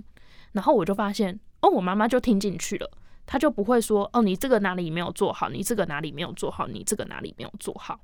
[0.51, 2.89] 然后我就发现，哦，我妈妈就听进去了，
[3.25, 7.99] 她就不会说，哦，你这个哪里没有做好，你这个哪里没有做好，你这个哪里没有做好。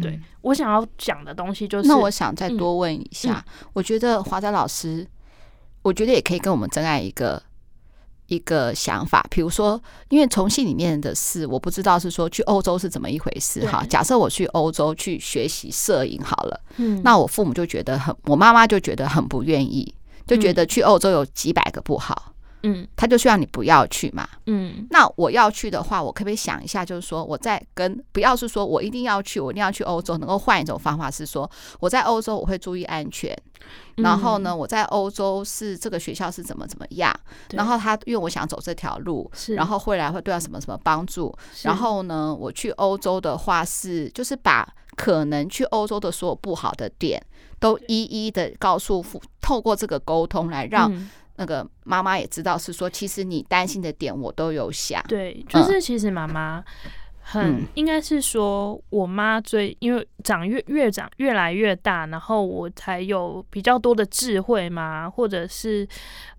[0.00, 5.06] 对、嗯、我想要讲的东西就是，那我想再多问一下，嗯、我觉得华仔老师，
[5.82, 7.42] 我觉得也可以跟我们真爱一个。
[8.32, 13.84] 一个想法，比如说，因为从信里面的事，我不知道是说去欧洲是怎么一回事哈。
[13.88, 19.94] 假设我去欧洲去学习摄影好了，嗯，那我父母就觉得很，我妈妈就觉得很不愿意，
[20.26, 22.31] 就觉得去欧洲有几百个不好。
[22.62, 24.28] 嗯，他就希望你不要去嘛。
[24.46, 33.36] 嗯，那我要去的话，我可不可以想一下，就是说我在跟不要是说我一定要去，我一定要去欧洲，能够换一种方法是说我在欧洲我会注意安全，
[33.96, 37.12] 然后呢，我在欧洲是这个学校是怎么怎么样，
[37.50, 47.20] 然后他因为我想走这条路，然后未来会对他什么什么帮助，然后呢，我去欧洲的话是就是把可能去欧洲的所有不好的点
[47.58, 50.92] 都一一的告诉父，透过这个沟通来让。
[51.42, 55.02] 那个妈妈也知道，是说其实你担心的点我都有想。
[55.08, 56.64] 对，就是其实妈妈
[57.18, 65.84] 很、嗯、应该是说，我妈最因为长越越长越来越大，然后我才有比较多的智慧嘛，或者是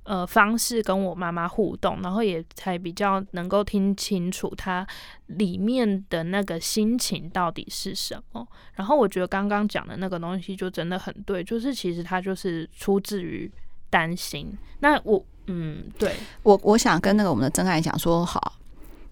[0.03, 4.87] 呃方式跟我妈妈互动，然后也才比较能够听清楚她
[5.25, 8.47] 里面的那个心情到底是什么。
[8.75, 13.51] 然后我觉得刚刚讲的那个东西就真的很对，就是其实它就是出自于。
[13.93, 16.15] 担心，那我嗯，对。
[16.41, 18.53] 我我想跟那个我们的真爱讲说，好，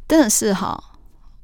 [0.07, 0.83] 真的是哈，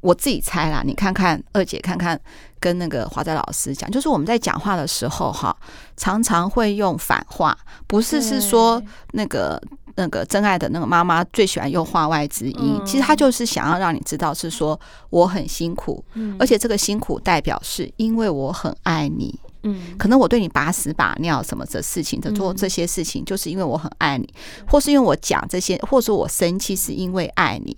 [0.02, 2.20] 我自己猜啦，你看看二姐，看看
[2.60, 5.56] 跟那个华仔老师讲，就是我们在讲话的时候哈，
[5.96, 9.62] 常常会用反话，不是是说那个
[9.94, 14.80] 那个真爱的那个妈妈最喜欢用话外之音，其实她就是想要让你知道是说
[15.12, 16.04] 我很辛苦，
[16.40, 19.40] 而且这个辛苦代表是因为我很爱你。
[19.64, 24.28] 嗯，可能我对你把屎把尿什么的事情的做这些事情，就是因为我很爱你，
[24.68, 27.76] 或是因为我讲这些，或者说我生气是因为爱你。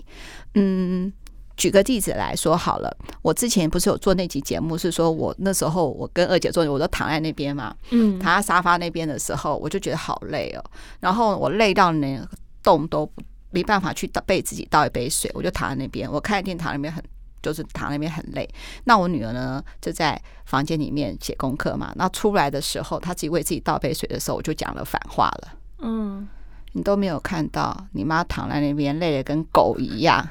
[0.56, 1.12] 嗯，
[1.58, 10.64] 举个例子来说好了，我之前不是有做那集节目，是说我那时候我跟二姐做，我都躺在那边嘛，嗯，躺在沙发那边的时候，我就觉得好累哦，
[11.00, 12.28] 然后我累到连
[12.62, 13.10] 动都
[13.52, 17.04] 没办法去倒被自己倒一杯水，我就躺在那边，我看电躺那边很。
[17.42, 18.48] 就是躺那边很累，
[18.84, 21.94] 那我女儿呢就在房间里面写功课嘛。
[21.96, 25.54] 那出来的时候，她自己为自己倒杯水的时候，我就讲了反话了。
[25.80, 26.28] 嗯，
[26.74, 30.28] 你都没有看到你妈躺在那边累得跟狗一样，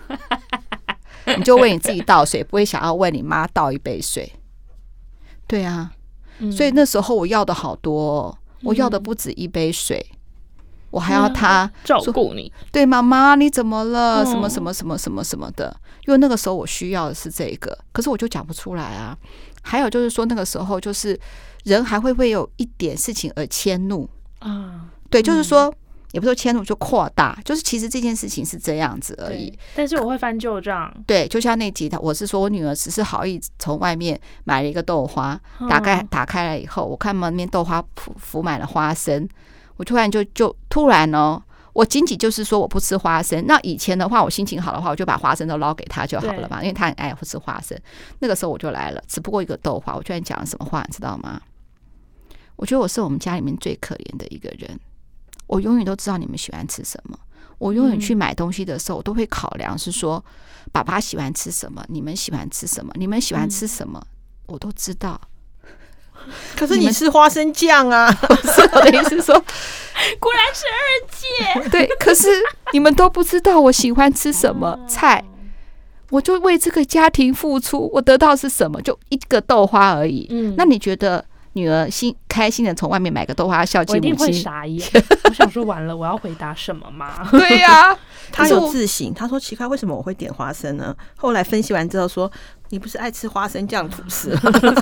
[1.37, 4.33] 你就为你自己倒水，不会想要为你妈倒一杯水。
[5.47, 5.92] 对啊，
[6.53, 10.05] 所以那时候我要的好多，我要的不止一杯水。
[10.90, 14.24] 我还要他照顾你，对妈妈，你怎么了？
[14.24, 15.77] 什么什么什么什么什么的？
[16.07, 19.16] 因为那个时候我需要的是这个，可是我就讲不出来啊。
[19.62, 21.18] 还有就是说，那个时候就是
[21.64, 24.87] 人还会不会有一点事情而迁怒啊？
[25.11, 25.70] 对，就是说
[26.12, 29.53] 也不是说迁怒，就扩大，就是其实这件事情是这样子而已。
[29.74, 39.29] 但是我会翻旧账，对，就像那集的，我是说我女儿只是好意从外面买了一个豆花，打开打开了以后，我看门面豆花铺浮满了花生。
[39.78, 43.42] 我突然就就突然哦，我仅仅就是说我不吃花生。
[43.46, 47.78] 那以前的话，我心情好的话，我就把花生都捞给他就好了嘛，因为他很爱不吃花生。
[48.18, 51.40] 那个时候我就来了，只不过一个豆花，我居然讲了什么话，你知道吗？
[52.56, 54.78] 我觉得我是我们家里面最可怜的一个人。
[55.46, 57.16] 我永远都知道你们喜欢吃什么，
[57.58, 60.22] 我永远去买东西的时候，我都会考量是说，
[60.72, 64.04] 爸爸喜欢吃什么，你们喜欢吃什么，你们喜欢吃什么，
[64.46, 65.18] 我都知道。
[66.56, 68.10] 可是你吃花生酱啊！
[68.54, 69.34] 是我的意思是说，
[70.18, 71.68] 果然是二姐。
[71.70, 72.28] 对，可是
[72.72, 75.22] 你们都不知道我喜欢吃什么菜，
[76.10, 78.80] 我就为这个家庭付出，我得到是什么？
[78.82, 80.26] 就一个豆花而已。
[80.30, 84.10] 嗯，那你觉得女儿心开心的从外面买个豆花孝敬母亲？
[84.10, 84.86] 我一定会傻眼。
[85.24, 87.28] 我想说完了，我要回答什么吗？
[87.32, 87.98] 对呀、啊，
[88.32, 89.12] 他有自省。
[89.12, 90.94] 他说奇怪，为什么我会点花生呢？
[91.16, 92.30] 后来分析完之后说。
[92.70, 94.37] 你不是爱吃花生酱吐司？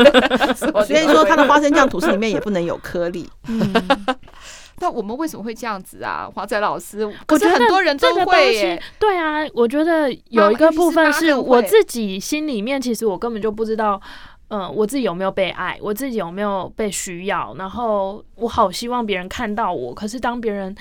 [0.54, 3.28] 所以说他的花生酱吐司里面也不能有颗粒。
[3.48, 3.72] 嗯，
[4.80, 6.28] 那我们为什么会这样子啊？
[6.34, 8.82] 华仔老师，可是很多人都会耶。
[8.98, 14.00] 对啊，我觉得有一个部分是我自己心里面，其实我根本就不知道，
[14.48, 17.54] 嗯，我自己有没有被爱，我自己有没有被需要。
[17.56, 20.74] 然后我好希望别人看到我，可是当别人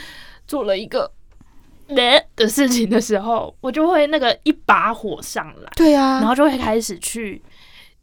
[0.48, 1.12] 做了一个。
[2.36, 7.41] 的事情的时候，我就会那个一把火上来，对啊，然后就会开始去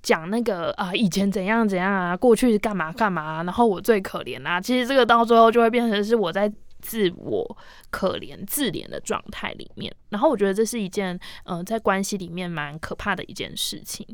[0.02, 4.60] 讲那个啊，以前怎样怎样啊，过去干嘛干嘛啊，然后我最可怜啊。
[4.60, 7.56] 其实这个到最后就会变成是我在自我
[7.90, 11.14] 可怜自怜的状态里面，然后我觉得这是一件
[11.44, 14.06] 嗯、呃，在关系里面蛮可怕的一件事情。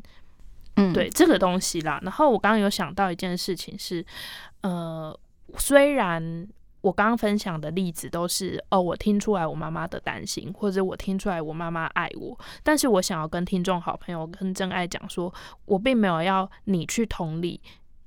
[0.76, 2.00] 嗯，对这个东西啦。
[2.02, 4.04] 然后我刚刚有想到一件事情是，
[4.62, 5.18] 呃，
[5.58, 6.48] 虽然。
[6.88, 12.36] 我刚刚分享的例子都是哦，我听出来我妈妈的担心，或者我听出来我妈妈爱我。
[12.62, 15.32] 但是我想要跟听众、好朋友、跟真爱讲说，
[15.66, 17.60] 我并没有要你去同理，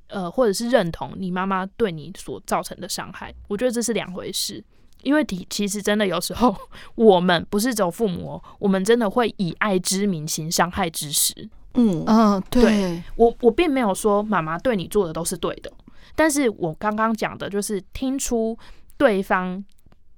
[0.07, 3.31] 呃，或者是认同你妈妈对你所造成的伤害。
[3.47, 4.63] 我觉得这是两回事，
[5.03, 6.55] 因为其实真的有时候
[6.95, 11.47] 我们不是走父母，我们真的会以爱之名行伤害之实。
[11.75, 15.71] 嗯嗯，对，对我我并没有说妈妈对你做的都是对的。
[16.15, 18.57] 但是我刚刚讲的就是听出
[18.97, 19.63] 对方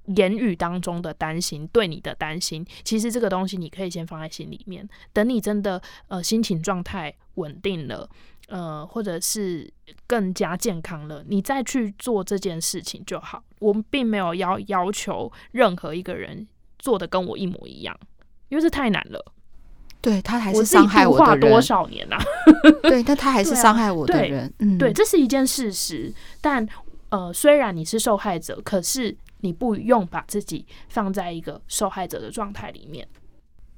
[0.06, 8.08] 言语当中的担心，对你的担心，其实这个东西你可以先放在心里面，等你真的呃心情状态稳定了，
[8.48, 9.72] 呃或者是
[10.06, 13.42] 更加健康了，你再去做这件事情就好。
[13.60, 16.46] 我们并没有要要求任何一个人
[16.78, 17.98] 做的跟我一模一样，
[18.50, 19.33] 因为这太难了。
[20.04, 21.50] 对，他还是伤害我的人。
[21.50, 22.22] 多少年呐、啊？
[22.84, 24.52] 对，但他还是伤害我的人。
[24.78, 26.12] 对，这是一件事实。
[26.42, 26.66] 但
[27.08, 33.08] 呃，虽然你是受害者，可是你不用把自己放在一个受害者的状态里面。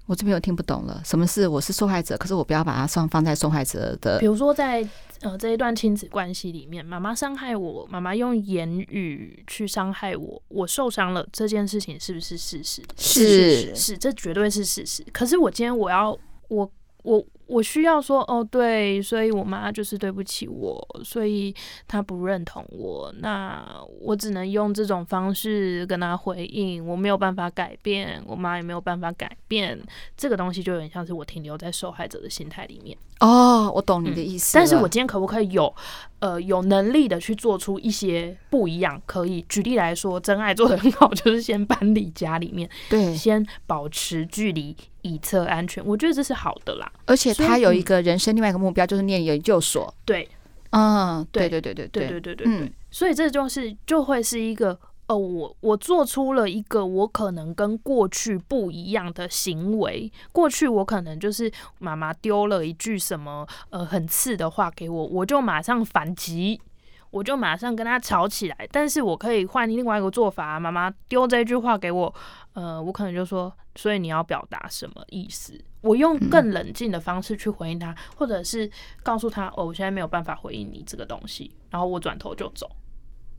[0.06, 2.16] 我这边又听不懂了，什么是我是受害者？
[2.16, 4.18] 可是我不要把它放放在受害者的。
[4.18, 4.88] 比如说在
[5.20, 12.82] 呃这一段亲子关系里面，妈妈伤害我，妈妈用言语去伤害我，我受伤了，这件事情是不是事实？
[12.96, 15.04] 是是，这绝对是事实。
[15.12, 16.16] 可是我今天我要
[16.48, 16.70] 我
[17.02, 17.24] 我。
[17.46, 21.54] 我需要说哦，对，所以我妈就是对不起我，所以
[21.86, 23.64] 她不认同我，那
[24.00, 29.80] 我只能用这种方式跟她回应，我没有办法改变，我妈也没有办法改变，
[30.16, 32.96] 这个东西就有点像是我停留在受害者的心态里面。
[33.20, 34.56] 哦，我懂你的意思。
[34.56, 35.72] 嗯，但是我今天可不可以有
[36.18, 39.00] 呃有能力的去做出一些不一样？
[39.06, 44.76] 可以举例来说，真爱做的很好，就是先搬离家里面，对，先保持距离。
[45.02, 46.92] 以测安全，我觉得这是好的啦。
[47.04, 49.94] 而且他有一个人生另外一个目标，就是念研究所。
[50.04, 50.28] 对，
[50.70, 54.76] 嗯，对对对对对对对对对，所以这就是就会是一个。
[55.08, 60.10] 呃，我我做出了一个我可能跟过去不一样的行为。
[60.32, 66.60] 过去我可能就是妈妈丢了一句什么呃很刺的话给我，我就马上反击，
[67.10, 68.68] 我就马上跟他吵起来。
[68.72, 72.12] 但是我可以换另外一个做法，妈妈丢这句话给我，
[72.54, 75.56] 呃，我可能就说，所以你要表达什么意思？
[75.82, 78.68] 我用更冷静的方式去回应他，或者是
[79.04, 82.68] 告诉他，哦，我现在没有办法回应你这个东西，然后我转头就走。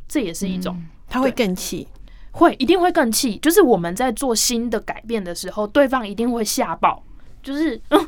[0.08, 1.88] 这也是一种，嗯、他会更气，
[2.32, 3.38] 会一定会更气。
[3.38, 7.04] 就是我们在做新的改变的时候，对方一定会吓爆。
[7.44, 8.08] 就是，嗯，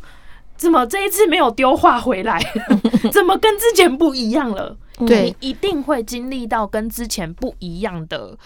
[0.57, 2.39] 怎么这一次没有丢话回来？
[3.11, 4.77] 怎么跟之前不一样了？
[5.07, 8.37] 对，你一定会经历到跟之前不一样的。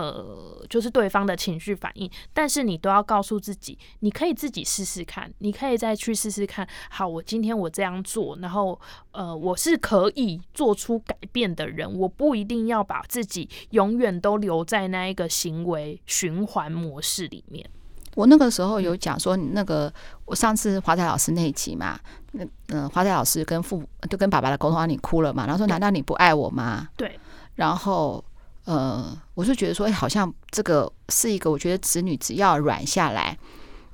[0.00, 6.66] 呃，就是对方的情绪反应，但是你都要告诉自己，你可以自己试试看，你可以再去试试看。
[6.90, 8.78] 好，我今天我这样做，然后
[9.12, 17.68] 呃，我是可以做出改变的人，我不一定要把自己永远都留在那一个行为循环模式里面。
[18.14, 19.92] 我那个时候有讲说，那个
[20.24, 21.98] 我上次华仔老师那一集嘛，
[22.32, 25.46] 那嗯，华仔老师跟父母就跟爸爸的沟通，你哭了嘛？
[25.46, 26.88] 然后说，难道你不爱我吗？
[26.96, 27.18] 对，
[27.54, 28.24] 然后。
[28.68, 33.34] 呃，我是觉得说，哎，好像这个是一个，我觉得子女只要软下来，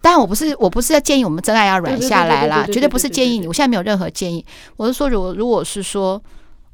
[0.01, 3.47] 当然我不是，我不是要建议我们真爱要软下来啦，绝对不是建议你。
[3.47, 4.45] 我现在没有任何建议，
[4.77, 6.21] 我是说，如如果是说，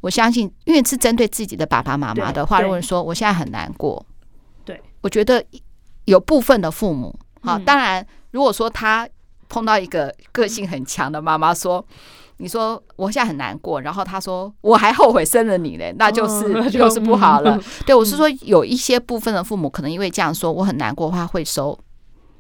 [0.01, 4.03] 我相信，因为是针对自己的爸爸妈妈的话，如果说我现在很难过，
[4.65, 5.45] 对，我觉得
[6.07, 9.07] 有部分的父母，好，当然，如果说他
[9.47, 11.85] 碰到一个个性很强的妈妈说。
[12.41, 17.57] 你说我现在很难过，然后他说我还后悔生了你嘞，那就是、哦、就是不好了。
[17.57, 21.79] 嗯、对我是说，有一些部分的父母可能因为这样说我很难过的话会收。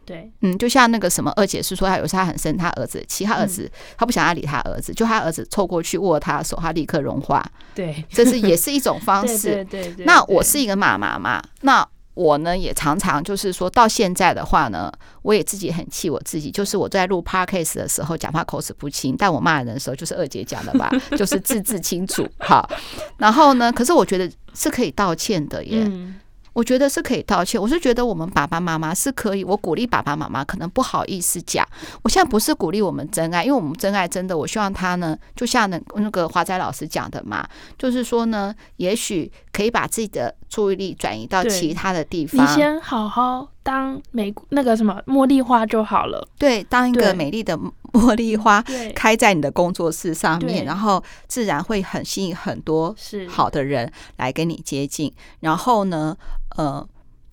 [0.07, 7.44] 对，嗯，就像那个什么二姐是说，他有时候他很生他儿子，其他儿子、嗯、他不想要理他儿子，就他儿子凑过去握他的手，他立刻融化。
[7.74, 9.51] 对，这是也是一种方式。
[9.53, 10.07] 对 对，对，对对。
[10.07, 11.86] 那我是一个妈妈嘛，那。
[12.21, 14.93] 我呢也常常就是说到现在的话呢，
[15.23, 22.29] 我也自己很气我自己，就是我在录 podcast 的时候讲话口齿不清，但我骂人的时候就是二姐讲的吧，就是字字清楚。
[22.39, 22.68] 好，
[23.16, 25.83] 然后呢，可是我觉得是可以道歉的耶。
[25.87, 26.21] 嗯
[26.61, 27.58] 我觉得是可以道歉。
[27.58, 31.66] 我是觉得我们爸爸妈妈是可以，我鼓励爸爸妈妈可能不好意思讲。
[32.02, 37.48] 我现在不是鼓励我们真爱，因为我们真爱真的，我希望他呢，就像那那个华仔老师讲的嘛，
[37.78, 42.44] 就是说呢，也许可以把自己的注意力转移到其他的地方。
[42.44, 46.28] 你先好好当美那个什么茉莉花就好了。
[46.38, 47.58] 对，当一个美丽的
[47.93, 48.62] 茉莉花
[48.95, 52.95] 开在你的工作室上面，然后自然会很吸引很多
[53.28, 55.12] 好的人来跟你接近。
[55.41, 56.16] 然后呢，
[56.57, 56.86] 呃，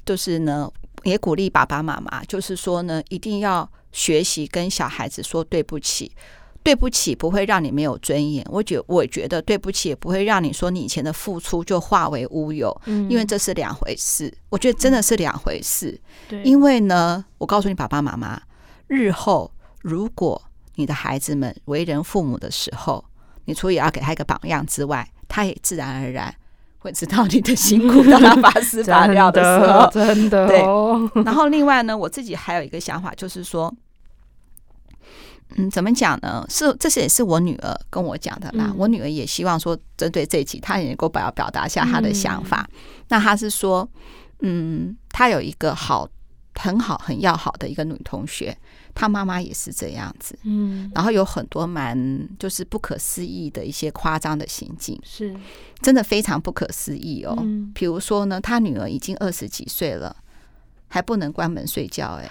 [0.05, 0.69] 就是呢，
[1.03, 6.11] 也鼓励爸爸妈妈，就是说呢，一定要学习跟小孩子说对不起。
[6.63, 14.29] 对不起不会让你没有尊严，我觉我觉得对不起也不会让你说你以前的付出就化为乌有，因为这是两回事。
[14.49, 15.97] 我觉得真的是两回事。
[16.27, 18.41] 对，因为呢，我告诉你爸爸妈妈，
[18.87, 19.49] 日后
[19.81, 20.41] 如果
[20.77, 23.05] 你的孩子们为人父母的时候，
[23.45, 26.33] 你除了要给他一个榜样之外，他也自然而然。
[26.79, 31.23] 会知道你的辛苦，当他拔丝拔掉的时候， 真的，真的、哦、对。
[31.23, 33.73] 然后另外呢，我自己还有一个想法，就是说，
[35.55, 36.45] 嗯，怎么讲呢？
[36.47, 38.65] 是，这是也是我女儿跟我讲的啦。
[38.67, 42.69] 嗯、我女儿也希望说，针对这一集，她也能够表表达一下她的想法。
[42.71, 43.89] 嗯、那她是说，
[44.41, 46.07] 嗯，她有一个好、
[46.53, 48.55] 很好、很要好的一个女同学。
[48.99, 55.35] 他妈妈也是这样子，嗯，然后有很多蛮就是不可思议的一些夸张的行径，是。
[55.83, 57.37] 真的非常不可思议哦。
[57.75, 60.15] 比如说呢，他女儿已经二十几岁了，
[60.87, 62.27] 还不能关门睡觉，哎，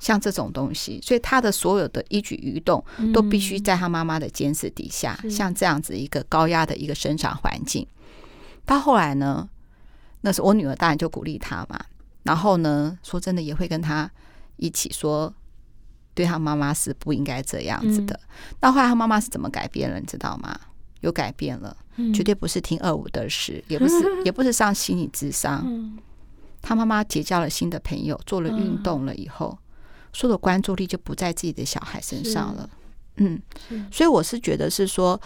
[0.00, 2.84] 像这种东西，所以他的所有的一举一动
[3.14, 7.86] 都必须在他妈妈的监视底下，像这样子一个高压的一个生长环境。
[8.66, 9.48] 到后来呢，
[10.22, 11.78] 那时候我女儿当然就鼓励他嘛，
[12.24, 14.10] 然后呢，说真的也会跟他
[14.56, 15.32] 一起说。
[16.14, 18.18] 对他妈妈是不应该这样子的。
[18.60, 19.98] 到后来他妈妈是怎么改变了？
[19.98, 20.58] 你知道吗？
[21.00, 21.76] 有改变了，
[22.14, 23.94] 绝对不是听二五得十，也不是，
[24.24, 25.98] 也不是上心理智商。
[26.60, 29.58] 他妈妈结交了新的朋友，做了运动了以后，
[30.12, 32.70] 所有的关注力就不在自己的小孩身上了。
[33.16, 33.42] 嗯，
[33.90, 35.20] 所以我是觉得是说，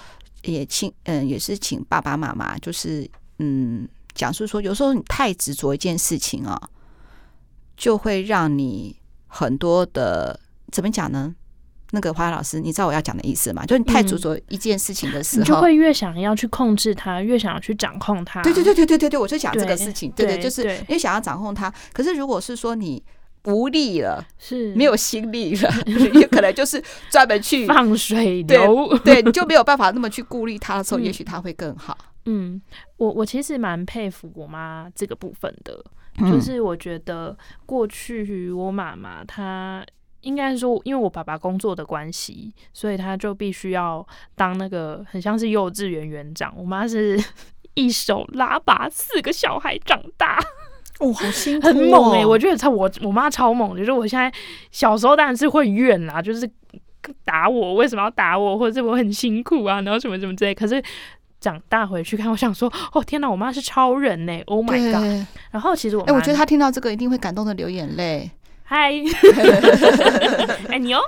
[0.45, 3.07] 也请嗯，也是请爸爸妈妈，就是
[3.39, 6.59] 嗯，讲述说，有时候你太执着一件事情啊，
[7.76, 10.41] 就会让你很多的。
[10.70, 11.34] 怎么讲呢？
[11.92, 13.64] 那个华老师，你知道我要讲的意思吗？
[13.64, 18.42] 就是你太执着一件事情的时候，嗯、你就会越想要去控制它，越想要去掌控它。
[18.42, 20.10] 对对对对对对对，我就讲这个事情。
[20.10, 21.72] 对对，就是因为想要掌控它。
[21.92, 23.00] 可是如果是说你
[23.44, 31.96] 无力了，是没有心力了，也可能就是专门去放水流，对，你，就没有办法那么去顾虑它的时候，嗯、也许它会更好。
[32.24, 32.60] 嗯，
[32.96, 35.80] 我我其实蛮佩服我妈这个部分的，
[36.28, 39.86] 就是我觉得过去我妈妈她。
[40.27, 44.05] 应该是说，因为我爸爸工作的关系，所以他就必须要
[44.35, 46.53] 当那个很像是幼稚园园长。
[46.57, 47.16] 我妈是
[47.74, 50.39] 一手拉拔四个小孩长大，
[50.99, 52.27] 哦，好辛苦，哦， 很猛哎，欸！
[52.27, 54.33] 我觉得超我我妈超猛，就是我现在
[54.72, 56.51] 小时候当然是会怨啦，就是
[57.24, 60.53] 打我为什么要打我，或者是我很辛苦啊，然后什么什么之类。
[60.53, 60.83] 可是
[61.39, 65.27] 长大回去看，我想说，哦天哪，我妈是超人呢，欸！Oh my god！
[65.53, 68.29] 然后其实我哎，欸，我觉得她听到这个一定会感动的流眼泪。
[68.68, 68.90] 嗨，
[70.68, 71.00] 爱 你哦。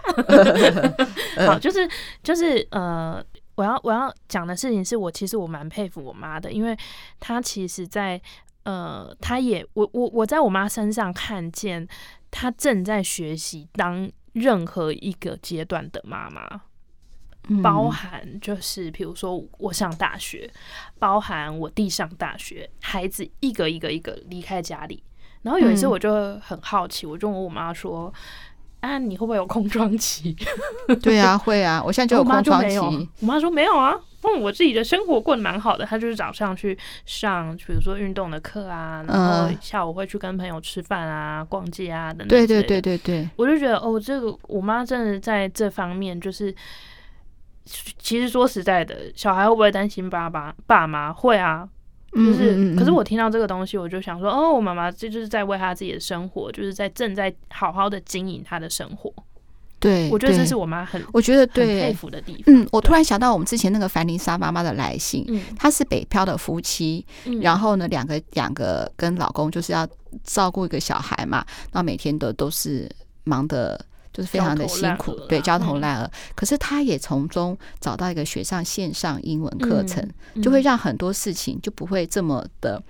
[1.44, 1.88] 好，就是
[2.22, 3.20] 就是呃，
[3.56, 6.78] 我要我要讲的事情是我其实我蛮佩服我妈的，因为
[7.18, 8.20] 她其实在
[8.62, 11.86] 呃，她也我我我在我妈身上看见
[12.30, 16.60] 她正在学习当任何一个阶段的妈妈，
[17.48, 20.48] 嗯、包含就是比如说我上大学，
[21.00, 25.02] 包含我弟上大学，孩子一个一个一个离开家里。
[25.42, 28.12] 然后有一次我就很好奇，嗯、我就问我妈说
[28.80, 30.36] ：“啊，你会不会有空窗期？”
[31.02, 32.78] 对啊，会啊，我现在就有空窗期。
[33.20, 35.84] 我妈说没有啊，嗯，我自己的生活过得蛮好的。
[35.86, 36.76] 她就是早上去
[37.06, 42.28] 上，比如说运动的课啊，然后下午会去跟朋友吃饭啊、逛街啊等等。
[42.28, 46.54] 对对对对对，我就觉得哦，这个我妈真的在这方面就是，
[47.98, 51.12] 其实说实在的，小孩会不会担心爸爸爸妈？
[51.12, 51.68] 会啊。
[52.12, 59.12] 就是，嗯嗯嗯，可是我听到这个东西，我就想说，哦，我妈妈这就是在为她自己的生活，就是在正在好好的经营她的生活。
[59.78, 62.42] 对，我觉得这是我妈很，我觉得对佩服的地方。
[62.46, 69.86] 嗯，我突然想到我们之前那个凡妮莎妈妈的来信，嗯，她是北漂的夫妻，嗯，然后呢，两个两个跟老公就是要
[70.24, 72.90] 照顾一个小孩嘛，那每天的都是
[73.24, 73.84] 忙的。
[74.12, 76.04] 就是非常的辛苦，对，焦头烂额。
[76.04, 80.08] 嗯、可是他也从中找到一个学上线上英文课程，
[80.42, 82.82] 就会让很多事情就不会这么的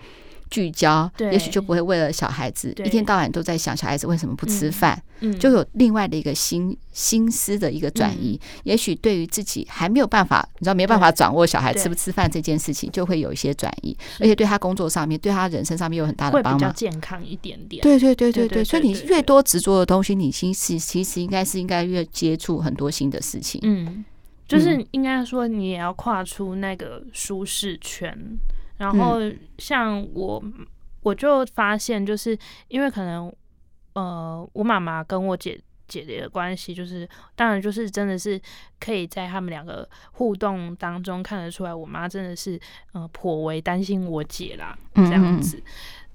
[0.51, 5.30] 聚焦，也许就不会为了小孩子一天到晚都在想小孩子为什么不吃饭，嗯。
[5.30, 8.40] 嗯、就有另外的一个心心思的一个转移。
[8.40, 17.82] 嗯、也许对于自己还没有办法，你知道没有办法掌握小孩吃不吃饭这件事情，就会有一些转移，而且对他工作上面，对他人生上面有很大的帮忙，会比较健康一点点。
[17.82, 23.61] 对对对对对，所以你越多执着的东西，你其实其实应该是应该越接触很多新的事情。
[23.64, 24.05] 嗯，
[24.46, 28.16] 就是应该说你也要跨出那个舒适圈。
[28.79, 29.20] 然后
[29.59, 30.43] 像我，
[31.03, 33.33] 我就发现，就是因为可能，
[33.95, 38.41] 呃，我妈妈跟我姐姐姐的关系，就是当然就是真的是
[38.79, 42.59] 可以在他们两个互动当中看得出来，我妈真的是
[42.93, 45.61] 呃颇为担心我姐啦，这样子。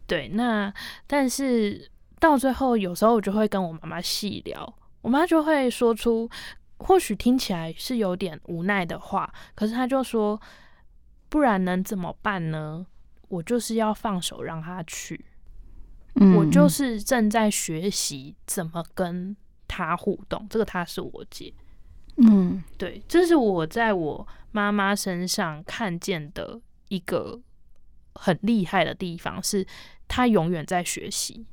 [0.07, 0.73] 对，那
[1.05, 6.29] 但是到最后，有时候我就会跟我妈妈细聊，我妈就会说出
[6.77, 10.39] 或许听起来是有点无奈的话，可是她就说。
[11.33, 12.85] 不然能怎么办呢？
[13.27, 15.25] 我就是要放手让他去，
[16.13, 19.35] 嗯、我就是正在学习怎么跟
[19.67, 20.45] 他互动。
[20.47, 21.51] 这个他是我姐，
[22.17, 27.41] 嗯，对，这是我在我妈妈身上看见的一个
[28.13, 29.65] 很厉害的地方，是
[30.07, 31.47] 她永远在学习，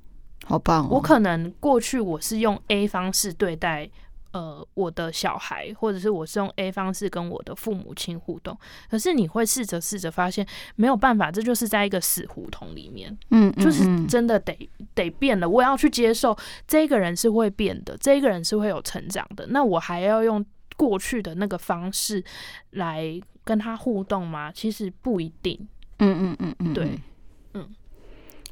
[0.45, 0.89] 好棒哦！
[0.91, 3.91] 我可能过去我是用 A 方式对待。
[4.33, 8.57] 呃，我的小孩，或者是我是用 A 方式跟我的父母亲互动，
[8.89, 14.57] 可是你会试着试着发现没有办法，这就是在一个死胡同里面，嗯，就是真的得
[14.95, 15.49] 得变了。
[15.49, 20.45] 我要去接受这个人是会变的，这个人是会有成长的，那我还要用
[20.77, 22.23] 过去的那个方式
[22.71, 24.53] 来跟他互动吗？
[24.53, 25.59] 其实不一定。
[25.99, 26.99] 嗯嗯嗯嗯，对，
[27.55, 27.69] 嗯。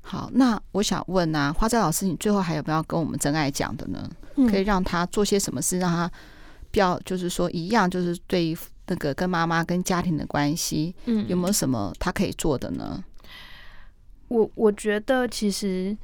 [0.03, 4.11] 好，那我想问啊，花斋老师，你最后还有没有跟我们真爱讲的呢？
[4.47, 6.11] 可以让他做些什么事，让他
[6.71, 13.03] 不要就是说一样，就是对于那个跟妈妈跟家庭的关系，嗯，有没有什么他可以做的呢？
[14.29, 15.97] 我我觉得其实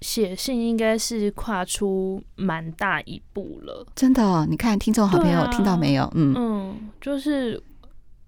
[0.00, 4.46] 写信应该是跨出蛮大一步了，真的哦。
[4.48, 6.10] 你看听众好朋友听到没有？
[6.14, 7.62] 嗯嗯，就是。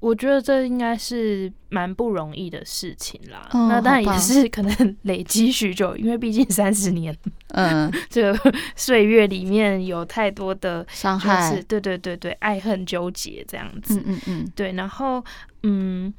[0.00, 3.48] 我觉得这应该是蛮不容易的事情啦。
[3.52, 7.16] 哦、那当然也是可能 累积许久，因为毕竟三十年，
[7.48, 14.00] 嗯， 这个岁月里面有太多的伤害，对对对对，爱恨纠结这样子。
[14.06, 14.72] 嗯嗯嗯，对。
[14.74, 15.24] 然后，
[15.64, 16.14] 嗯，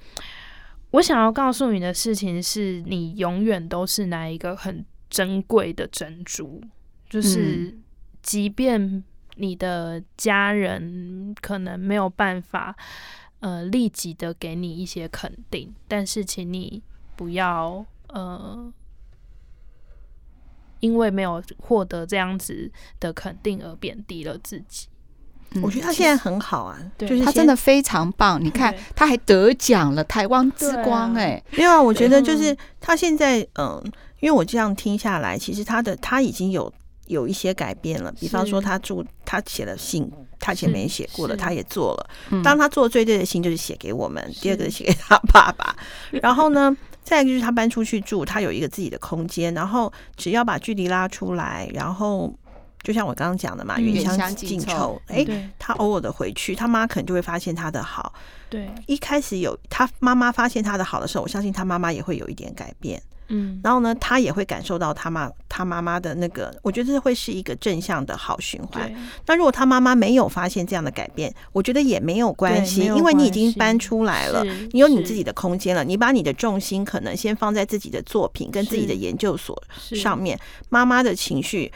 [0.91, 6.61] 我想要告诉你的事情是，你永远都是那一个很珍贵的珍珠，
[7.09, 7.77] 就是
[8.21, 9.01] 即便
[9.37, 12.75] 你的家人可能没有办法。
[13.39, 16.81] 呃，立即的给你一些肯定，但是请你
[17.15, 18.71] 不要呃
[20.81, 24.87] 因为没有获得这样子的肯定而贬低了自己。
[25.63, 28.39] 我觉得他现在很好啊，就是他真的非常棒。
[28.43, 31.43] 你看，他还得奖了，台湾之光哎。
[31.51, 33.81] 没有啊，我觉得就是他现在嗯，
[34.19, 36.71] 因为我这样听下来，其实他的他已经有
[37.07, 38.11] 有一些改变了。
[38.19, 42.09] 比方说，他住他写了信，他以前没写过的，他也做了。
[42.43, 45.75] 当他做最对的信就是写给我们，第二个是写给他爸爸。
[46.21, 52.33] 然后呢，再一个就是他搬出去住，他有一个自己的空间，然后只要把距离拉出来，然后。
[52.81, 54.99] 就像我刚刚讲的嘛，远香近臭。
[55.07, 55.27] 哎，
[55.59, 58.13] 他偶尔的回去，他妈可能就会发现他的好。
[58.49, 62.99] 对，一开始有他妈妈发现他的好的时候，我相信他妈妈也会有一点改变。
[63.29, 68.91] 嗯，然后呢，他也会感受到他妈他妈妈的那个，我觉得这会是一个正向的好循环。
[69.25, 79.59] 那如果他妈妈没有发现这样的改变，我觉得也没有关系，因为你已经搬出来了，你有你自己的空间了，你把你的重心可能先放在自己的作品跟自己的研究所
[79.95, 81.71] 上面，妈妈的情绪。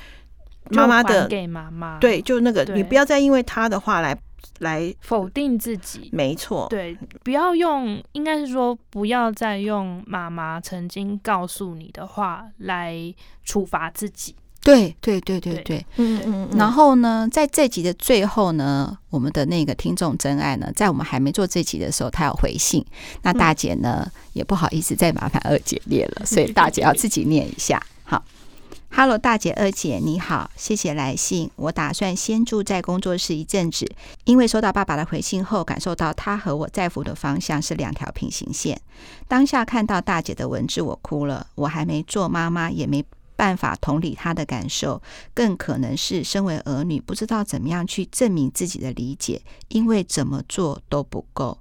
[0.69, 1.97] 妈妈的给妈妈。
[1.99, 4.17] 对，就那个，你不要再因为他的话来
[4.59, 6.09] 来否定自己。
[6.11, 13.13] 没错，对，不要用，应该是说不要再用妈妈曾经告诉你的话来
[13.43, 14.35] 处罚自己。
[14.61, 16.49] 对，对，对，对，对，嗯嗯。
[16.55, 22.85] 然后呢，在这集的最后呢，我们的那个听众真爱呢，在我们还没做这集的时候，他有回信。
[23.23, 27.81] 那大姐呢，也不好意思再麻烦二姐念了，所以大姐要自己念一下。
[28.93, 29.03] 好。
[29.03, 31.49] 哈喽，大姐、二姐，你好，谢谢来信。
[31.55, 33.85] 我打算先住在工作室一阵子，
[34.23, 38.79] 因为收到爸爸的回信后，感受到他和我在乎的方向是两条平行线。
[39.27, 41.47] 当下看到大姐的文字，我哭了。
[41.55, 43.03] 我还没做妈妈，也没
[43.35, 45.01] 办法同理她的感受，
[45.33, 51.57] 更可能是身为儿女，不知道怎么样去证明自己的理解，因为怎么做都不够。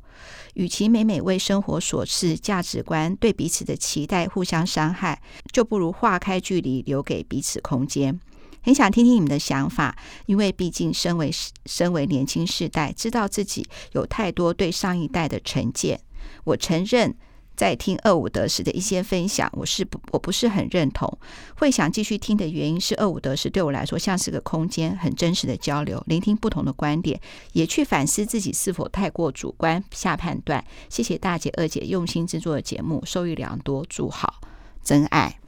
[0.55, 5.21] 与其每每为生活琐事、价值观对彼此的期待互相伤害，
[5.53, 8.21] 就不如划开距离，留给彼此空间。
[8.63, 9.97] 很想听听你们的想法，
[10.27, 11.31] 因为毕竟身为
[11.67, 16.01] 身为年轻世代，知道自己有太多对上一代的成见。
[16.45, 17.17] 我承认。
[17.63, 21.09] 在听二五得十的一些分享，我是不我不是很认同。
[21.55, 27.21] 会想继续听的原因是，二五得十对我来说像是个空间，很真实的交流，聆听不同的观点，
[27.53, 30.65] 也去反思自己是否太过主观下判断。
[30.89, 34.41] 谢谢大姐、二姐用心制作的节目，受益良多，祝好，
[34.83, 35.39] 真爱，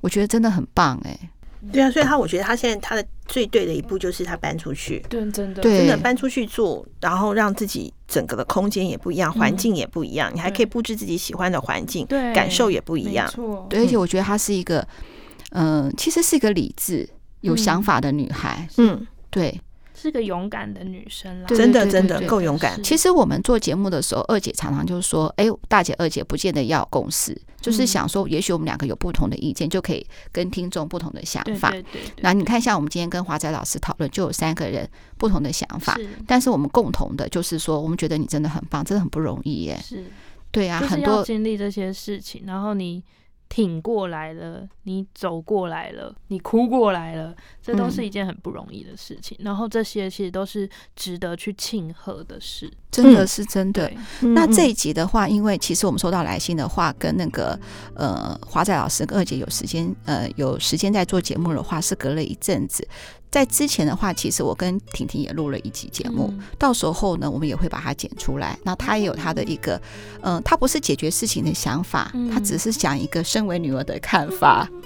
[0.00, 1.28] 我觉得真的很棒哎、
[1.72, 13.28] 对啊，所以他我觉得他现在他的最对的一步就是他搬出去，对，真的，真的搬出去住，然后让自己整个的空间也不一样，环境也不一样，你还可以布置自己喜欢的环境，对，感受也不一样。
[13.68, 14.86] 对，而且我觉得她是一个，
[15.50, 17.08] 嗯，其实是一个理智、
[17.40, 18.68] 有想法的女孩。
[18.76, 19.60] 嗯，对。
[20.00, 22.80] 是个勇敢的女生啦，真的真的够勇敢。
[22.84, 35.96] 其实我们做节目的时候，二姐常常就说：“哎，大姐、二姐不见得要有共识，就是想说，也许我们两个有不同的意见，就可以跟听众不同的想法。”对那你看，像我们今天跟华仔老师讨论，就有三个人不同的想法，
[36.26, 39.78] 但是我们共同的就是说，我们觉得你真的很棒，真的很不容易耶。
[39.82, 40.04] 是，
[40.50, 43.02] 对啊，很多经历这些事情，然后你。
[43.50, 47.34] 挺过来了，你走过来了，你哭过来了，
[47.68, 49.36] 这都是一件很不容易的事情。
[49.40, 50.66] 嗯、然后这些其实都是
[50.96, 53.92] 值得去庆贺的事，真的是真的。
[54.22, 57.58] 嗯、那这一集的话，因为其实我们收到来信的话，跟那个
[57.94, 62.88] 呃华仔老师跟二姐有时间呃有时间在做节目的话，是隔了一阵子。
[63.30, 68.58] 在之前的话，其实我跟婷婷也录了一集节目，嗯、到时候呢，我们也会把它剪出来。
[68.62, 69.76] 那他也有他的一个，
[70.22, 74.66] 嗯、呃，他不是解决事情的想法，他只是讲一个身为女儿的看法。
[74.72, 74.82] 嗯，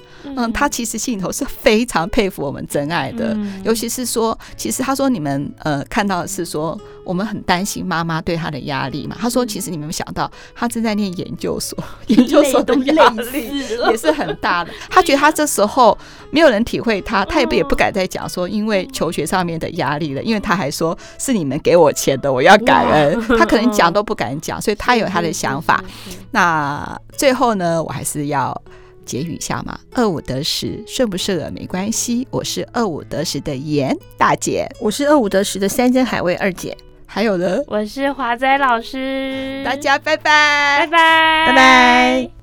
[0.53, 9.17] 他其实心里头是非常佩服我们真爱的，尤其是说，其实他说你们呃看到的是说，我们很担心妈妈对他的压力嘛。
[9.19, 14.71] 他说，其实你们有想到，他正在念研究所， 研究所的压力也是很大的。
[14.89, 15.97] 他觉得他这时候
[16.31, 23.21] 没有人体会他，他也不也不敢再讲说，因为求学上面的压力了，因为他还说是你们给我钱的，我要感恩。
[23.39, 25.83] 他可能讲都不敢讲，所以他有他的想法。
[26.31, 28.63] 那最后呢，我还是要。
[29.05, 32.27] 结语一下嘛，二五得十，顺不顺耳没关系。
[32.31, 36.77] 我是二五得十的严大姐，我是二五得十的山珍海味二姐，
[37.07, 39.63] 还有呢，我是华仔老师。
[39.65, 42.42] 大家拜拜，拜拜，拜拜。